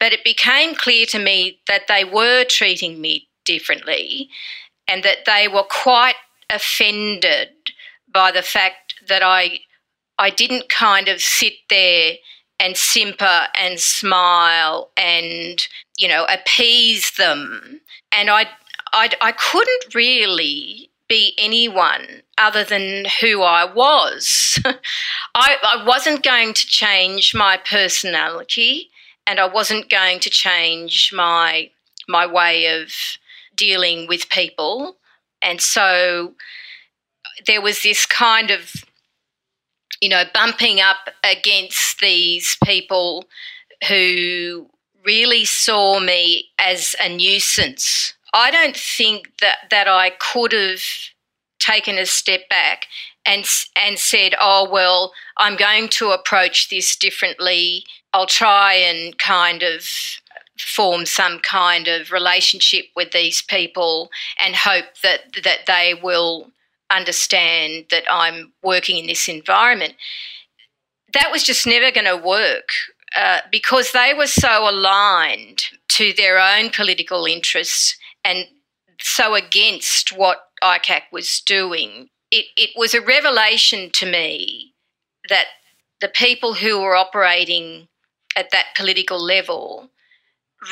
But 0.00 0.12
it 0.12 0.24
became 0.24 0.74
clear 0.74 1.06
to 1.06 1.18
me 1.18 1.60
that 1.68 1.86
they 1.86 2.04
were 2.04 2.44
treating 2.44 3.00
me 3.00 3.28
differently 3.44 4.30
and 4.88 5.02
that 5.02 5.26
they 5.26 5.46
were 5.46 5.62
quite 5.62 6.16
offended 6.50 7.50
by 8.12 8.32
the 8.32 8.42
fact 8.42 8.85
that 9.08 9.22
I 9.22 9.60
I 10.18 10.30
didn't 10.30 10.68
kind 10.68 11.08
of 11.08 11.20
sit 11.20 11.54
there 11.68 12.14
and 12.58 12.76
simper 12.76 13.48
and 13.58 13.78
smile 13.78 14.90
and 14.96 15.66
you 15.96 16.08
know 16.08 16.26
appease 16.28 17.12
them 17.12 17.80
and 18.12 18.30
I 18.30 18.46
I, 18.92 19.10
I 19.20 19.32
couldn't 19.32 19.94
really 19.94 20.90
be 21.08 21.34
anyone 21.38 22.22
other 22.38 22.64
than 22.64 23.04
who 23.20 23.42
I 23.42 23.64
was. 23.64 24.58
I, 25.34 25.56
I 25.62 25.84
wasn't 25.86 26.24
going 26.24 26.54
to 26.54 26.66
change 26.66 27.34
my 27.34 27.58
personality 27.58 28.90
and 29.26 29.38
I 29.38 29.46
wasn't 29.46 29.90
going 29.90 30.20
to 30.20 30.30
change 30.30 31.12
my 31.14 31.70
my 32.08 32.26
way 32.26 32.66
of 32.80 32.92
dealing 33.56 34.06
with 34.06 34.28
people. 34.28 34.96
And 35.42 35.60
so 35.60 36.34
there 37.46 37.60
was 37.60 37.82
this 37.82 38.06
kind 38.06 38.50
of, 38.50 38.72
you 40.00 40.08
know, 40.08 40.24
bumping 40.34 40.80
up 40.80 41.08
against 41.24 42.00
these 42.00 42.56
people 42.64 43.24
who 43.88 44.68
really 45.04 45.44
saw 45.44 46.00
me 46.00 46.46
as 46.58 46.96
a 47.00 47.08
nuisance 47.08 48.14
I 48.36 48.50
don't 48.50 48.76
think 48.76 49.38
that 49.40 49.58
that 49.70 49.88
I 49.88 50.10
could 50.10 50.52
have 50.52 50.82
taken 51.58 51.96
a 51.96 52.04
step 52.04 52.48
back 52.50 52.86
and 53.24 53.48
and 53.74 53.98
said, 53.98 54.34
"Oh 54.38 54.68
well, 54.70 55.12
I'm 55.38 55.56
going 55.56 55.88
to 55.90 56.10
approach 56.10 56.68
this 56.68 56.96
differently. 56.96 57.84
I'll 58.12 58.26
try 58.26 58.74
and 58.74 59.16
kind 59.18 59.62
of 59.62 59.84
form 60.58 61.06
some 61.06 61.38
kind 61.40 61.88
of 61.88 62.12
relationship 62.12 62.86
with 62.94 63.12
these 63.12 63.40
people 63.40 64.10
and 64.38 64.54
hope 64.54 64.86
that 65.02 65.42
that 65.42 65.60
they 65.66 65.94
will 66.02 66.50
understand 66.90 67.86
that 67.90 68.04
I'm 68.10 68.52
working 68.62 68.98
in 68.98 69.06
this 69.06 69.28
environment." 69.28 69.94
That 71.12 71.30
was 71.30 71.44
just 71.44 71.66
never 71.66 71.90
going 71.90 72.06
to 72.06 72.16
work. 72.16 72.68
Uh, 73.16 73.40
because 73.50 73.92
they 73.92 74.12
were 74.12 74.26
so 74.26 74.68
aligned 74.68 75.62
to 75.88 76.12
their 76.12 76.38
own 76.38 76.68
political 76.68 77.24
interests 77.24 77.96
and 78.24 78.46
so 79.00 79.34
against 79.34 80.12
what 80.12 80.48
ICAC 80.62 81.02
was 81.12 81.40
doing. 81.40 82.08
It, 82.30 82.46
it 82.56 82.70
was 82.76 82.92
a 82.92 83.00
revelation 83.00 83.90
to 83.92 84.10
me 84.10 84.74
that 85.28 85.46
the 86.00 86.08
people 86.08 86.54
who 86.54 86.80
were 86.80 86.96
operating 86.96 87.88
at 88.36 88.50
that 88.50 88.66
political 88.76 89.22
level 89.22 89.90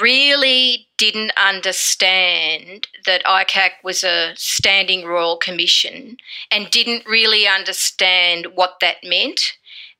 really 0.00 0.88
didn't 0.96 1.33
understand 1.37 2.88
that 3.07 3.24
ICAC 3.24 3.70
was 3.83 4.04
a 4.04 4.33
standing 4.37 5.04
royal 5.04 5.37
commission 5.37 6.16
and 6.50 6.70
didn't 6.70 7.07
really 7.07 7.46
understand 7.46 8.48
what 8.54 8.76
that 8.80 8.96
meant 9.04 9.52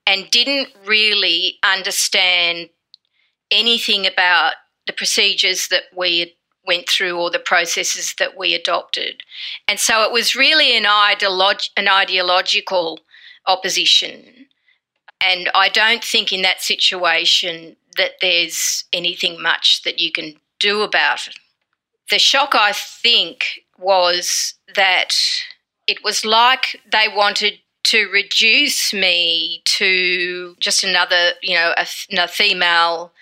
and 0.07 0.31
didn't 0.31 0.69
really 0.85 1.59
understand 1.63 2.69
anything 3.51 4.07
about 4.07 4.55
the 4.87 4.93
procedures 4.93 5.69
that 5.69 5.85
we 5.97 6.37
went 6.67 6.89
through 6.89 7.19
or 7.19 7.31
the 7.31 7.39
processes 7.39 8.15
that 8.19 8.37
we 8.37 8.55
adopted. 8.55 9.23
And 9.69 9.79
so 9.79 10.03
it 10.03 10.13
was 10.13 10.35
really 10.35 10.77
an, 10.77 10.85
ideolog- 10.85 11.71
an 11.77 11.89
ideological 11.89 13.01
opposition. 13.47 14.47
And 15.21 15.51
I 15.55 15.69
don't 15.69 16.05
think 16.05 16.33
in 16.33 16.43
that 16.43 16.63
situation 16.63 17.77
that 17.97 18.13
there's 18.21 18.85
anything 18.93 19.41
much 19.41 19.83
that 19.83 19.99
you 19.99 20.13
can 20.13 20.35
do 20.59 20.83
about 20.83 21.27
it. 21.27 21.37
The 22.11 22.19
shock, 22.19 22.55
I 22.55 22.73
think, 22.73 23.61
was 23.79 24.55
that 24.75 25.15
it 25.87 26.03
was 26.05 26.25
like 26.25 26.81
they 26.91 27.07
wanted 27.09 27.59
to 27.85 28.09
reduce 28.11 28.93
me 28.93 29.63
to 29.65 30.57
just 30.59 30.85
another, 30.85 31.33
you 31.43 31.55
know, 31.55 31.75
a, 31.77 31.87
a 32.19 32.29
female 32.29 33.13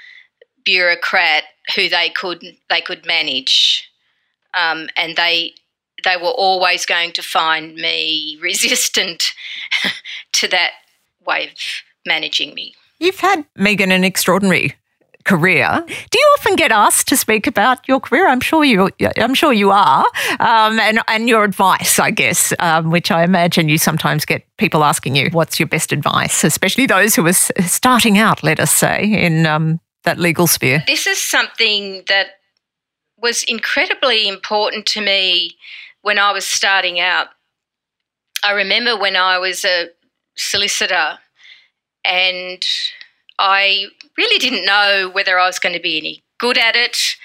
bureaucrat 0.64 1.44
who 1.74 1.88
they 1.88 2.10
could 2.10 2.44
they 2.68 2.80
could 2.80 3.04
manage, 3.06 3.88
um, 4.54 4.88
and 4.96 5.16
they 5.16 5.54
they 6.04 6.16
were 6.16 6.28
always 6.28 6.86
going 6.86 7.12
to 7.12 7.22
find 7.22 7.74
me 7.74 8.38
resistant 8.42 9.32
to 10.32 10.48
that 10.48 10.72
way 11.26 11.48
of 11.48 11.58
managing 12.06 12.54
me. 12.54 12.74
You've 13.02 13.18
had 13.18 13.44
Megan 13.56 13.90
an 13.90 14.04
extraordinary 14.04 14.76
career. 15.24 15.84
Do 15.86 16.18
you 16.18 16.34
often 16.38 16.54
get 16.54 16.70
asked 16.70 17.08
to 17.08 17.16
speak 17.16 17.48
about 17.48 17.88
your 17.88 17.98
career? 17.98 18.28
I'm 18.28 18.38
sure 18.38 18.62
you. 18.62 18.90
I'm 19.16 19.34
sure 19.34 19.52
you 19.52 19.72
are, 19.72 20.04
um, 20.38 20.78
and 20.78 21.00
and 21.08 21.28
your 21.28 21.42
advice, 21.42 21.98
I 21.98 22.12
guess, 22.12 22.52
um, 22.60 22.90
which 22.90 23.10
I 23.10 23.24
imagine 23.24 23.68
you 23.68 23.76
sometimes 23.76 24.24
get 24.24 24.44
people 24.56 24.84
asking 24.84 25.16
you, 25.16 25.30
"What's 25.32 25.58
your 25.58 25.66
best 25.66 25.90
advice?" 25.92 26.44
Especially 26.44 26.86
those 26.86 27.16
who 27.16 27.26
are 27.26 27.32
starting 27.32 28.18
out, 28.18 28.44
let 28.44 28.60
us 28.60 28.70
say, 28.70 29.02
in 29.02 29.46
um, 29.46 29.80
that 30.04 30.18
legal 30.18 30.46
sphere? 30.46 30.84
This 30.86 31.08
is 31.08 31.20
something 31.20 32.04
that 32.06 32.38
was 33.18 33.42
incredibly 33.42 34.28
important 34.28 34.86
to 34.86 35.00
me 35.00 35.56
when 36.02 36.20
I 36.20 36.30
was 36.30 36.46
starting 36.46 37.00
out. 37.00 37.28
I 38.44 38.52
remember 38.52 38.96
when 38.96 39.16
I 39.16 39.38
was 39.38 39.64
a 39.64 39.88
solicitor 40.36 41.18
and 42.04 42.64
I 43.38 43.86
really 44.16 44.38
didn't 44.38 44.64
know 44.64 45.10
whether 45.12 45.38
I 45.38 45.46
was 45.46 45.58
going 45.58 45.74
to 45.74 45.80
be 45.80 45.98
any 45.98 46.22
good 46.38 46.58
at 46.58 46.76
it. 46.76 47.16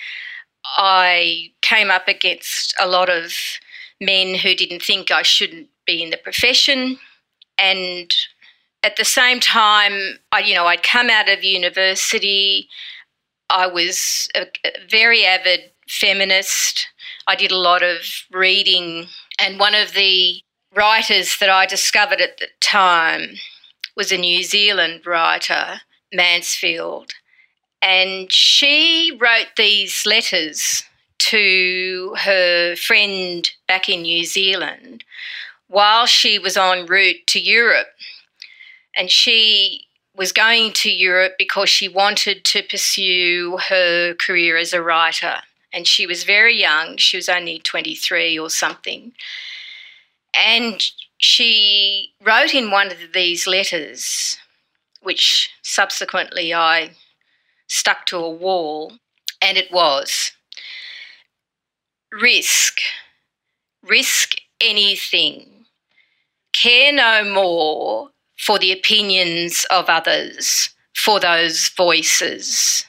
I 0.78 1.52
came 1.62 1.90
up 1.90 2.08
against 2.08 2.76
a 2.80 2.88
lot 2.88 3.10
of 3.10 3.34
men 4.02 4.36
who 4.36 4.56
didn't 4.56 4.82
think 4.82 5.12
I 5.12 5.22
shouldn't 5.22 5.70
be 5.86 6.04
in 6.04 6.10
the 6.10 6.18
profession. 6.18 7.00
And 7.58 8.14
at 8.84 8.96
the 8.96 9.06
same 9.06 9.40
time, 9.40 10.20
I, 10.32 10.40
you 10.40 10.56
know, 10.56 10.68
I'd 10.68 10.84
come 10.84 11.10
out 11.10 11.30
of 11.30 11.44
university. 11.44 12.68
I 13.50 13.68
was 13.68 14.28
a, 14.36 14.48
a 14.66 14.72
very 14.90 15.26
avid 15.26 15.72
feminist. 15.88 16.88
I 17.28 17.36
did 17.36 17.52
a 17.52 17.58
lot 17.58 17.84
of 17.84 17.98
reading, 18.32 19.08
and 19.40 19.60
one 19.60 19.76
of 19.76 19.94
the 19.94 20.42
writers 20.76 21.38
that 21.40 21.50
I 21.50 21.66
discovered 21.66 22.22
at 22.22 22.38
the 22.38 22.48
time 22.62 23.36
was 23.98 24.12
a 24.12 24.18
New 24.18 24.44
Zealand 24.44 25.06
writer, 25.06 25.82
Mansfield, 26.14 27.12
and 27.82 28.32
she 28.32 29.18
wrote 29.20 29.56
these 29.58 30.06
letters 30.06 30.84
to 31.18 32.16
her 32.20 32.76
friend 32.76 33.50
back 33.68 33.90
in 33.90 34.04
New 34.04 34.24
Zealand 34.24 35.04
while 35.68 36.06
she 36.06 36.40
was 36.40 36.56
en 36.56 36.86
route 36.86 37.26
to 37.28 37.40
Europe 37.40 37.88
and 38.96 39.12
she 39.12 39.88
was 40.16 40.32
going 40.32 40.74
to 40.74 40.90
Europe 40.90 41.34
because 41.38 41.70
she 41.70 41.88
wanted 41.88 42.44
to 42.46 42.64
pursue 42.64 43.58
her 43.70 44.16
career 44.16 44.58
as 44.58 44.74
a 44.74 44.82
writer. 44.82 45.36
And 45.72 45.86
she 45.86 46.08
was 46.08 46.24
very 46.24 46.60
young, 46.60 46.98
she 46.98 47.18
was 47.18 47.30
only 47.30 47.60
23 47.60 48.40
or 48.40 48.50
something. 48.50 49.12
And 50.34 50.84
she 51.18 52.14
wrote 52.24 52.54
in 52.54 52.72
one 52.72 52.92
of 52.92 52.98
these 53.14 53.48
letters, 53.48 54.38
which 55.02 55.50
subsequently 55.64 56.54
I 56.54 56.92
stuck 57.68 58.06
to 58.08 58.18
a 58.18 58.30
wall, 58.30 58.94
and 59.42 59.58
it 59.58 59.72
was 59.72 60.32
risk, 62.12 62.78
risk 63.84 64.36
anything, 64.62 65.66
care 66.54 66.94
no 66.94 67.24
more 67.24 68.10
for 68.38 68.60
the 68.60 68.72
opinions 68.72 69.66
of 69.70 69.90
others, 69.90 70.70
for 70.96 71.20
those 71.20 71.70
voices. 71.70 72.86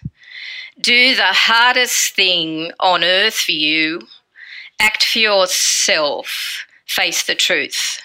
Do 0.80 1.16
the 1.16 1.32
hardest 1.32 2.14
thing 2.14 2.72
on 2.78 3.02
earth 3.02 3.34
for 3.34 3.52
you, 3.52 4.02
act 4.80 5.02
for 5.04 5.18
yourself, 5.18 6.64
face 6.86 7.26
the 7.26 7.34
truth. 7.34 8.00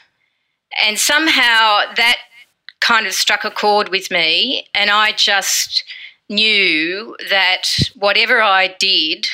And 0.82 0.98
somehow 0.98 1.82
that 1.96 2.18
kind 2.80 3.06
of 3.06 3.14
struck 3.14 3.44
a 3.44 3.52
chord 3.52 3.90
with 3.90 4.12
me, 4.12 4.68
and 4.74 4.90
I 4.90 5.12
just 5.12 5.84
knew 6.30 7.16
that 7.30 7.64
whatever 7.96 8.42
I 8.42 8.76
did, 8.80 9.28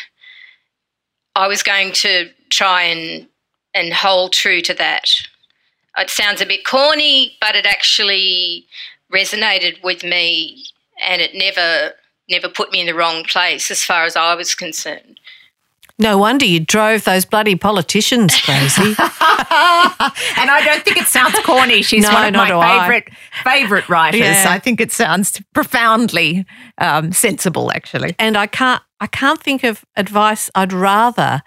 I 1.35 1.47
was 1.47 1.63
going 1.63 1.93
to 1.93 2.29
try 2.49 2.83
and, 2.83 3.27
and 3.73 3.93
hold 3.93 4.33
true 4.33 4.61
to 4.61 4.73
that. 4.75 5.09
It 5.97 6.09
sounds 6.09 6.41
a 6.41 6.45
bit 6.45 6.65
corny, 6.65 7.37
but 7.41 7.55
it 7.55 7.65
actually 7.65 8.65
resonated 9.11 9.83
with 9.83 10.03
me 10.03 10.65
and 11.01 11.21
it 11.21 11.33
never 11.33 11.93
never 12.29 12.47
put 12.47 12.71
me 12.71 12.81
in 12.81 12.85
the 12.85 12.93
wrong 12.93 13.23
place 13.23 13.71
as 13.71 13.83
far 13.83 14.05
as 14.05 14.15
I 14.15 14.35
was 14.35 14.53
concerned. 14.53 15.19
No 16.01 16.17
wonder 16.17 16.45
you 16.45 16.61
drove 16.61 17.03
those 17.03 17.25
bloody 17.25 17.55
politicians 17.55 18.33
crazy. 18.41 18.81
and 18.97 18.97
I 20.49 20.61
don't 20.65 20.83
think 20.83 20.97
it 20.97 21.07
sounds 21.07 21.37
corny. 21.41 21.81
She's 21.81 22.03
No, 22.05 22.13
one 22.13 22.27
of 22.27 22.33
my 22.35 22.51
I. 22.53 22.79
favorite 22.87 23.09
favorite 23.43 23.89
writers. 23.89 24.21
Yeah. 24.21 24.45
I 24.47 24.59
think 24.59 24.79
it 24.79 24.91
sounds 24.91 25.41
profoundly 25.53 26.45
um, 26.77 27.11
sensible, 27.11 27.71
actually. 27.71 28.15
and 28.17 28.37
I 28.37 28.47
can't 28.47 28.81
I 29.01 29.07
can't 29.07 29.41
think 29.41 29.63
of 29.63 29.83
advice 29.95 30.49
I'd 30.55 30.73
rather 30.73 31.41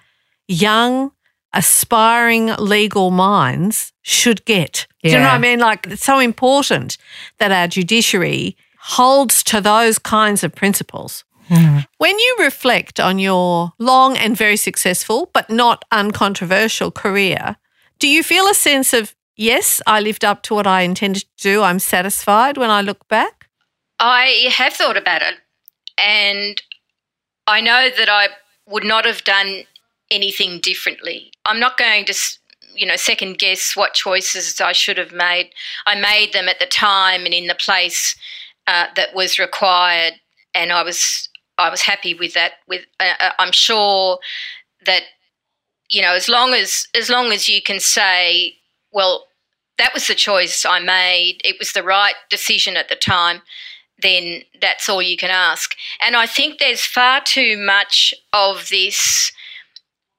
young 0.49 1.13
aspiring 1.55 2.47
legal 2.59 3.11
minds 3.11 3.93
should 4.03 4.45
get. 4.45 4.87
Do 5.03 5.11
you 5.11 5.17
know 5.19 5.25
what 5.25 5.35
I 5.35 5.39
mean? 5.39 5.59
Like 5.59 5.87
it's 5.87 6.05
so 6.05 6.19
important 6.19 6.97
that 7.39 7.53
our 7.53 7.69
judiciary 7.69 8.57
holds 8.79 9.43
to 9.45 9.61
those 9.61 9.99
kinds 9.99 10.43
of 10.45 10.55
principles. 10.55 11.25
When 11.99 12.19
you 12.19 12.37
reflect 12.41 12.99
on 12.99 13.19
your 13.19 13.73
long 13.79 14.17
and 14.17 14.37
very 14.37 14.57
successful 14.57 15.31
but 15.33 15.51
not 15.51 15.85
uncontroversial 15.93 16.91
career, 16.91 17.57
do 17.99 18.09
you 18.09 18.23
feel 18.23 18.49
a 18.49 18.55
sense 18.55 18.93
of 18.93 19.15
yes, 19.37 19.81
I 19.87 20.01
lived 20.01 20.25
up 20.25 20.43
to 20.45 20.55
what 20.55 20.67
I 20.67 20.83
intended 20.83 21.23
to 21.23 21.43
do. 21.43 21.63
I'm 21.63 21.79
satisfied 21.79 22.57
when 22.57 22.71
I 22.71 22.81
look 22.81 23.09
back? 23.09 23.49
I 23.99 24.49
have 24.57 24.73
thought 24.73 24.97
about 24.97 25.23
it, 25.23 25.35
and 25.97 26.61
I 27.47 27.61
know 27.61 27.89
that 27.97 28.09
I 28.09 28.29
would 28.67 28.85
not 28.85 29.05
have 29.05 29.25
done 29.25 29.65
anything 30.11 30.61
differently. 30.61 31.33
I'm 31.45 31.61
not 31.61 31.79
going 31.79 32.05
to, 32.07 32.15
you 32.75 32.87
know, 32.87 32.97
second 32.97 33.39
guess 33.39 33.77
what 33.77 33.95
choices 33.95 34.61
I 34.61 34.73
should 34.73 34.99
have 34.99 35.13
made. 35.13 35.51
I 35.87 35.95
made 35.95 36.33
them 36.33 36.49
at 36.49 36.59
the 36.59 36.67
time 36.67 37.25
and 37.25 37.35
in 37.35 37.47
the 37.47 37.55
place 37.55 38.17
uh, 38.67 38.87
that 38.97 39.15
was 39.15 39.39
required, 39.39 40.15
and 40.55 40.73
I 40.73 40.83
was 40.83 41.29
I 41.59 41.71
was 41.71 41.83
happy 41.83 42.15
with 42.15 42.35
that. 42.35 42.53
With 42.69 42.83
uh, 43.01 43.15
uh, 43.21 43.31
I'm 43.39 43.53
sure 43.53 44.19
that 44.87 45.03
you 45.89 46.03
know, 46.03 46.15
as 46.15 46.29
long 46.29 46.55
as 46.55 46.87
as 46.95 47.11
long 47.11 47.33
as 47.33 47.49
you 47.49 47.63
can 47.63 47.81
say, 47.81 48.57
well, 48.93 49.27
that 49.79 49.95
was 49.95 50.07
the 50.07 50.15
choice 50.15 50.65
I 50.65 50.81
made. 50.81 51.41
It 51.45 51.57
was 51.59 51.73
the 51.73 51.83
right 51.83 52.15
decision 52.31 52.77
at 52.77 52.89
the 52.89 52.97
time 52.97 53.43
then 54.03 54.43
that's 54.61 54.89
all 54.89 55.01
you 55.01 55.17
can 55.17 55.31
ask. 55.31 55.75
And 56.01 56.17
I 56.17 56.27
think 56.27 56.59
there's 56.59 56.85
far 56.85 57.21
too 57.25 57.57
much 57.57 58.13
of 58.33 58.69
this 58.69 59.33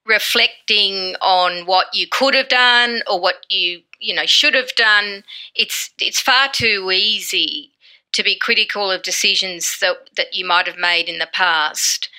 reflecting 0.06 1.15
on 1.22 1.65
what 1.65 1.88
you 1.93 2.08
could 2.10 2.34
have 2.34 2.50
done 2.50 3.02
or 3.10 3.22
what 3.22 3.46
you 3.50 3.82
you 4.00 4.13
know 4.13 4.26
should 4.26 4.54
have 4.54 4.74
done. 4.76 5.24
It's 5.56 5.91
it's 6.00 6.19
far 6.19 6.50
too 6.52 6.91
easy 6.91 7.72
to 8.13 8.23
be 8.23 8.38
critical 8.38 8.89
of 8.89 9.04
decisions 9.04 9.78
that 9.82 10.10
that 10.15 10.34
you 10.34 10.45
might 10.45 10.67
have 10.67 10.78
made 10.78 11.10
in 11.10 11.19
the 11.19 11.30
past, 11.34 12.10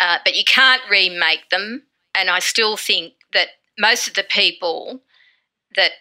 uh, 0.00 0.18
but 0.24 0.34
you 0.34 0.44
can't 0.44 0.82
remake 0.90 1.48
them. 1.50 1.82
And 2.14 2.30
I 2.30 2.40
still 2.40 2.76
think 2.76 3.14
that 3.32 3.48
most 3.78 4.08
of 4.08 4.14
the 4.14 4.24
people 4.24 5.02
that 5.76 5.92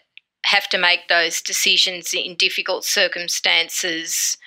have 0.45 0.69
to 0.69 0.77
make 0.77 1.07
those 1.09 1.41
decisions 1.41 2.13
in 2.13 2.35
difficult 2.35 2.85
circumstances 2.85 4.37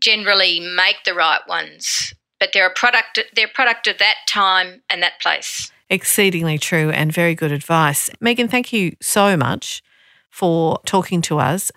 generally 0.00 0.60
make 0.60 0.96
the 1.04 1.14
right 1.14 1.40
ones, 1.48 2.14
but 2.38 2.50
they're 2.52 2.68
a 2.68 2.74
product. 2.74 3.18
They're 3.34 3.46
a 3.46 3.52
product 3.52 3.86
of 3.86 3.98
that 3.98 4.16
time 4.28 4.82
and 4.88 5.02
that 5.02 5.20
place. 5.20 5.72
Exceedingly 5.90 6.58
true 6.58 6.90
and 6.90 7.12
very 7.12 7.34
good 7.34 7.50
advice. 7.50 8.10
Megan, 8.20 8.46
thank 8.46 8.72
you 8.72 8.94
so 9.00 9.36
much 9.36 9.82
for 10.30 10.80
talking 10.84 11.22
to 11.22 11.38
us. 11.38 11.72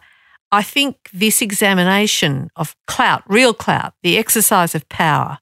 I 0.52 0.64
think 0.64 1.10
this 1.14 1.42
examination 1.42 2.50
of 2.56 2.76
clout, 2.88 3.24
real 3.28 3.54
clout, 3.54 3.94
the 4.04 4.18
exercise 4.18 4.76
of 4.76 4.88
power, 4.90 5.40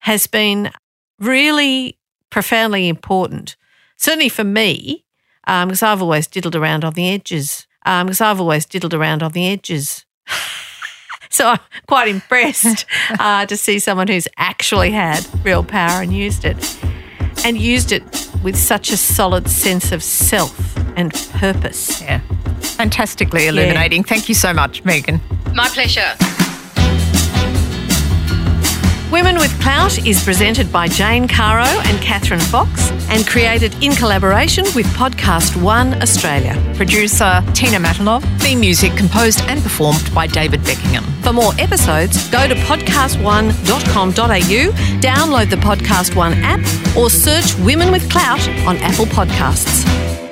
has 0.00 0.26
been 0.26 0.70
really 1.18 1.98
profoundly 2.30 2.88
important. 2.88 3.56
Certainly 3.96 4.28
for 4.28 4.44
me, 4.44 5.04
because 5.44 5.82
I've 5.82 6.02
always 6.02 6.26
diddled 6.26 6.54
around 6.54 6.84
on 6.84 6.92
the 6.92 7.08
edges. 7.08 7.66
Because 7.84 8.20
I've 8.20 8.40
always 8.40 8.66
diddled 8.66 8.94
around 8.94 9.22
on 9.22 9.32
the 9.32 9.48
edges. 9.48 10.04
So 11.28 11.48
I'm 11.48 11.58
quite 11.86 12.08
impressed 12.08 12.86
uh, 13.18 13.44
to 13.44 13.56
see 13.56 13.78
someone 13.78 14.08
who's 14.08 14.28
actually 14.38 14.92
had 14.92 15.26
real 15.44 15.64
power 15.64 16.00
and 16.00 16.10
used 16.10 16.44
it, 16.46 16.78
and 17.44 17.58
used 17.58 17.92
it 17.92 18.25
with 18.46 18.56
such 18.56 18.92
a 18.92 18.96
solid 18.96 19.50
sense 19.50 19.90
of 19.90 20.04
self 20.04 20.76
and 20.96 21.12
purpose. 21.32 22.00
Yeah. 22.00 22.20
Fantastically 22.60 23.48
illuminating. 23.48 24.04
Thank 24.04 24.28
you 24.28 24.36
so 24.36 24.52
much, 24.52 24.84
Megan. 24.84 25.20
My 25.52 25.66
pleasure. 25.66 26.14
Women 29.12 29.36
with 29.36 29.52
Clout 29.60 30.04
is 30.04 30.22
presented 30.24 30.72
by 30.72 30.88
Jane 30.88 31.28
Caro 31.28 31.64
and 31.64 32.02
Catherine 32.02 32.40
Fox 32.40 32.90
and 33.08 33.24
created 33.24 33.72
in 33.82 33.92
collaboration 33.92 34.64
with 34.74 34.84
Podcast 34.96 35.60
One 35.62 35.94
Australia. 36.02 36.60
Producer 36.74 37.40
Tina 37.54 37.78
Matalov. 37.78 38.24
Theme 38.40 38.58
music 38.60 38.96
composed 38.96 39.42
and 39.42 39.62
performed 39.62 40.12
by 40.12 40.26
David 40.26 40.64
Beckingham. 40.64 41.04
For 41.22 41.32
more 41.32 41.52
episodes, 41.58 42.28
go 42.30 42.48
to 42.48 42.54
podcastone.com.au, 42.54 44.72
download 45.00 45.50
the 45.50 45.56
Podcast 45.56 46.16
One 46.16 46.32
app, 46.42 46.60
or 46.96 47.08
search 47.08 47.56
Women 47.60 47.92
with 47.92 48.10
Clout 48.10 48.46
on 48.66 48.76
Apple 48.78 49.06
Podcasts. 49.06 50.25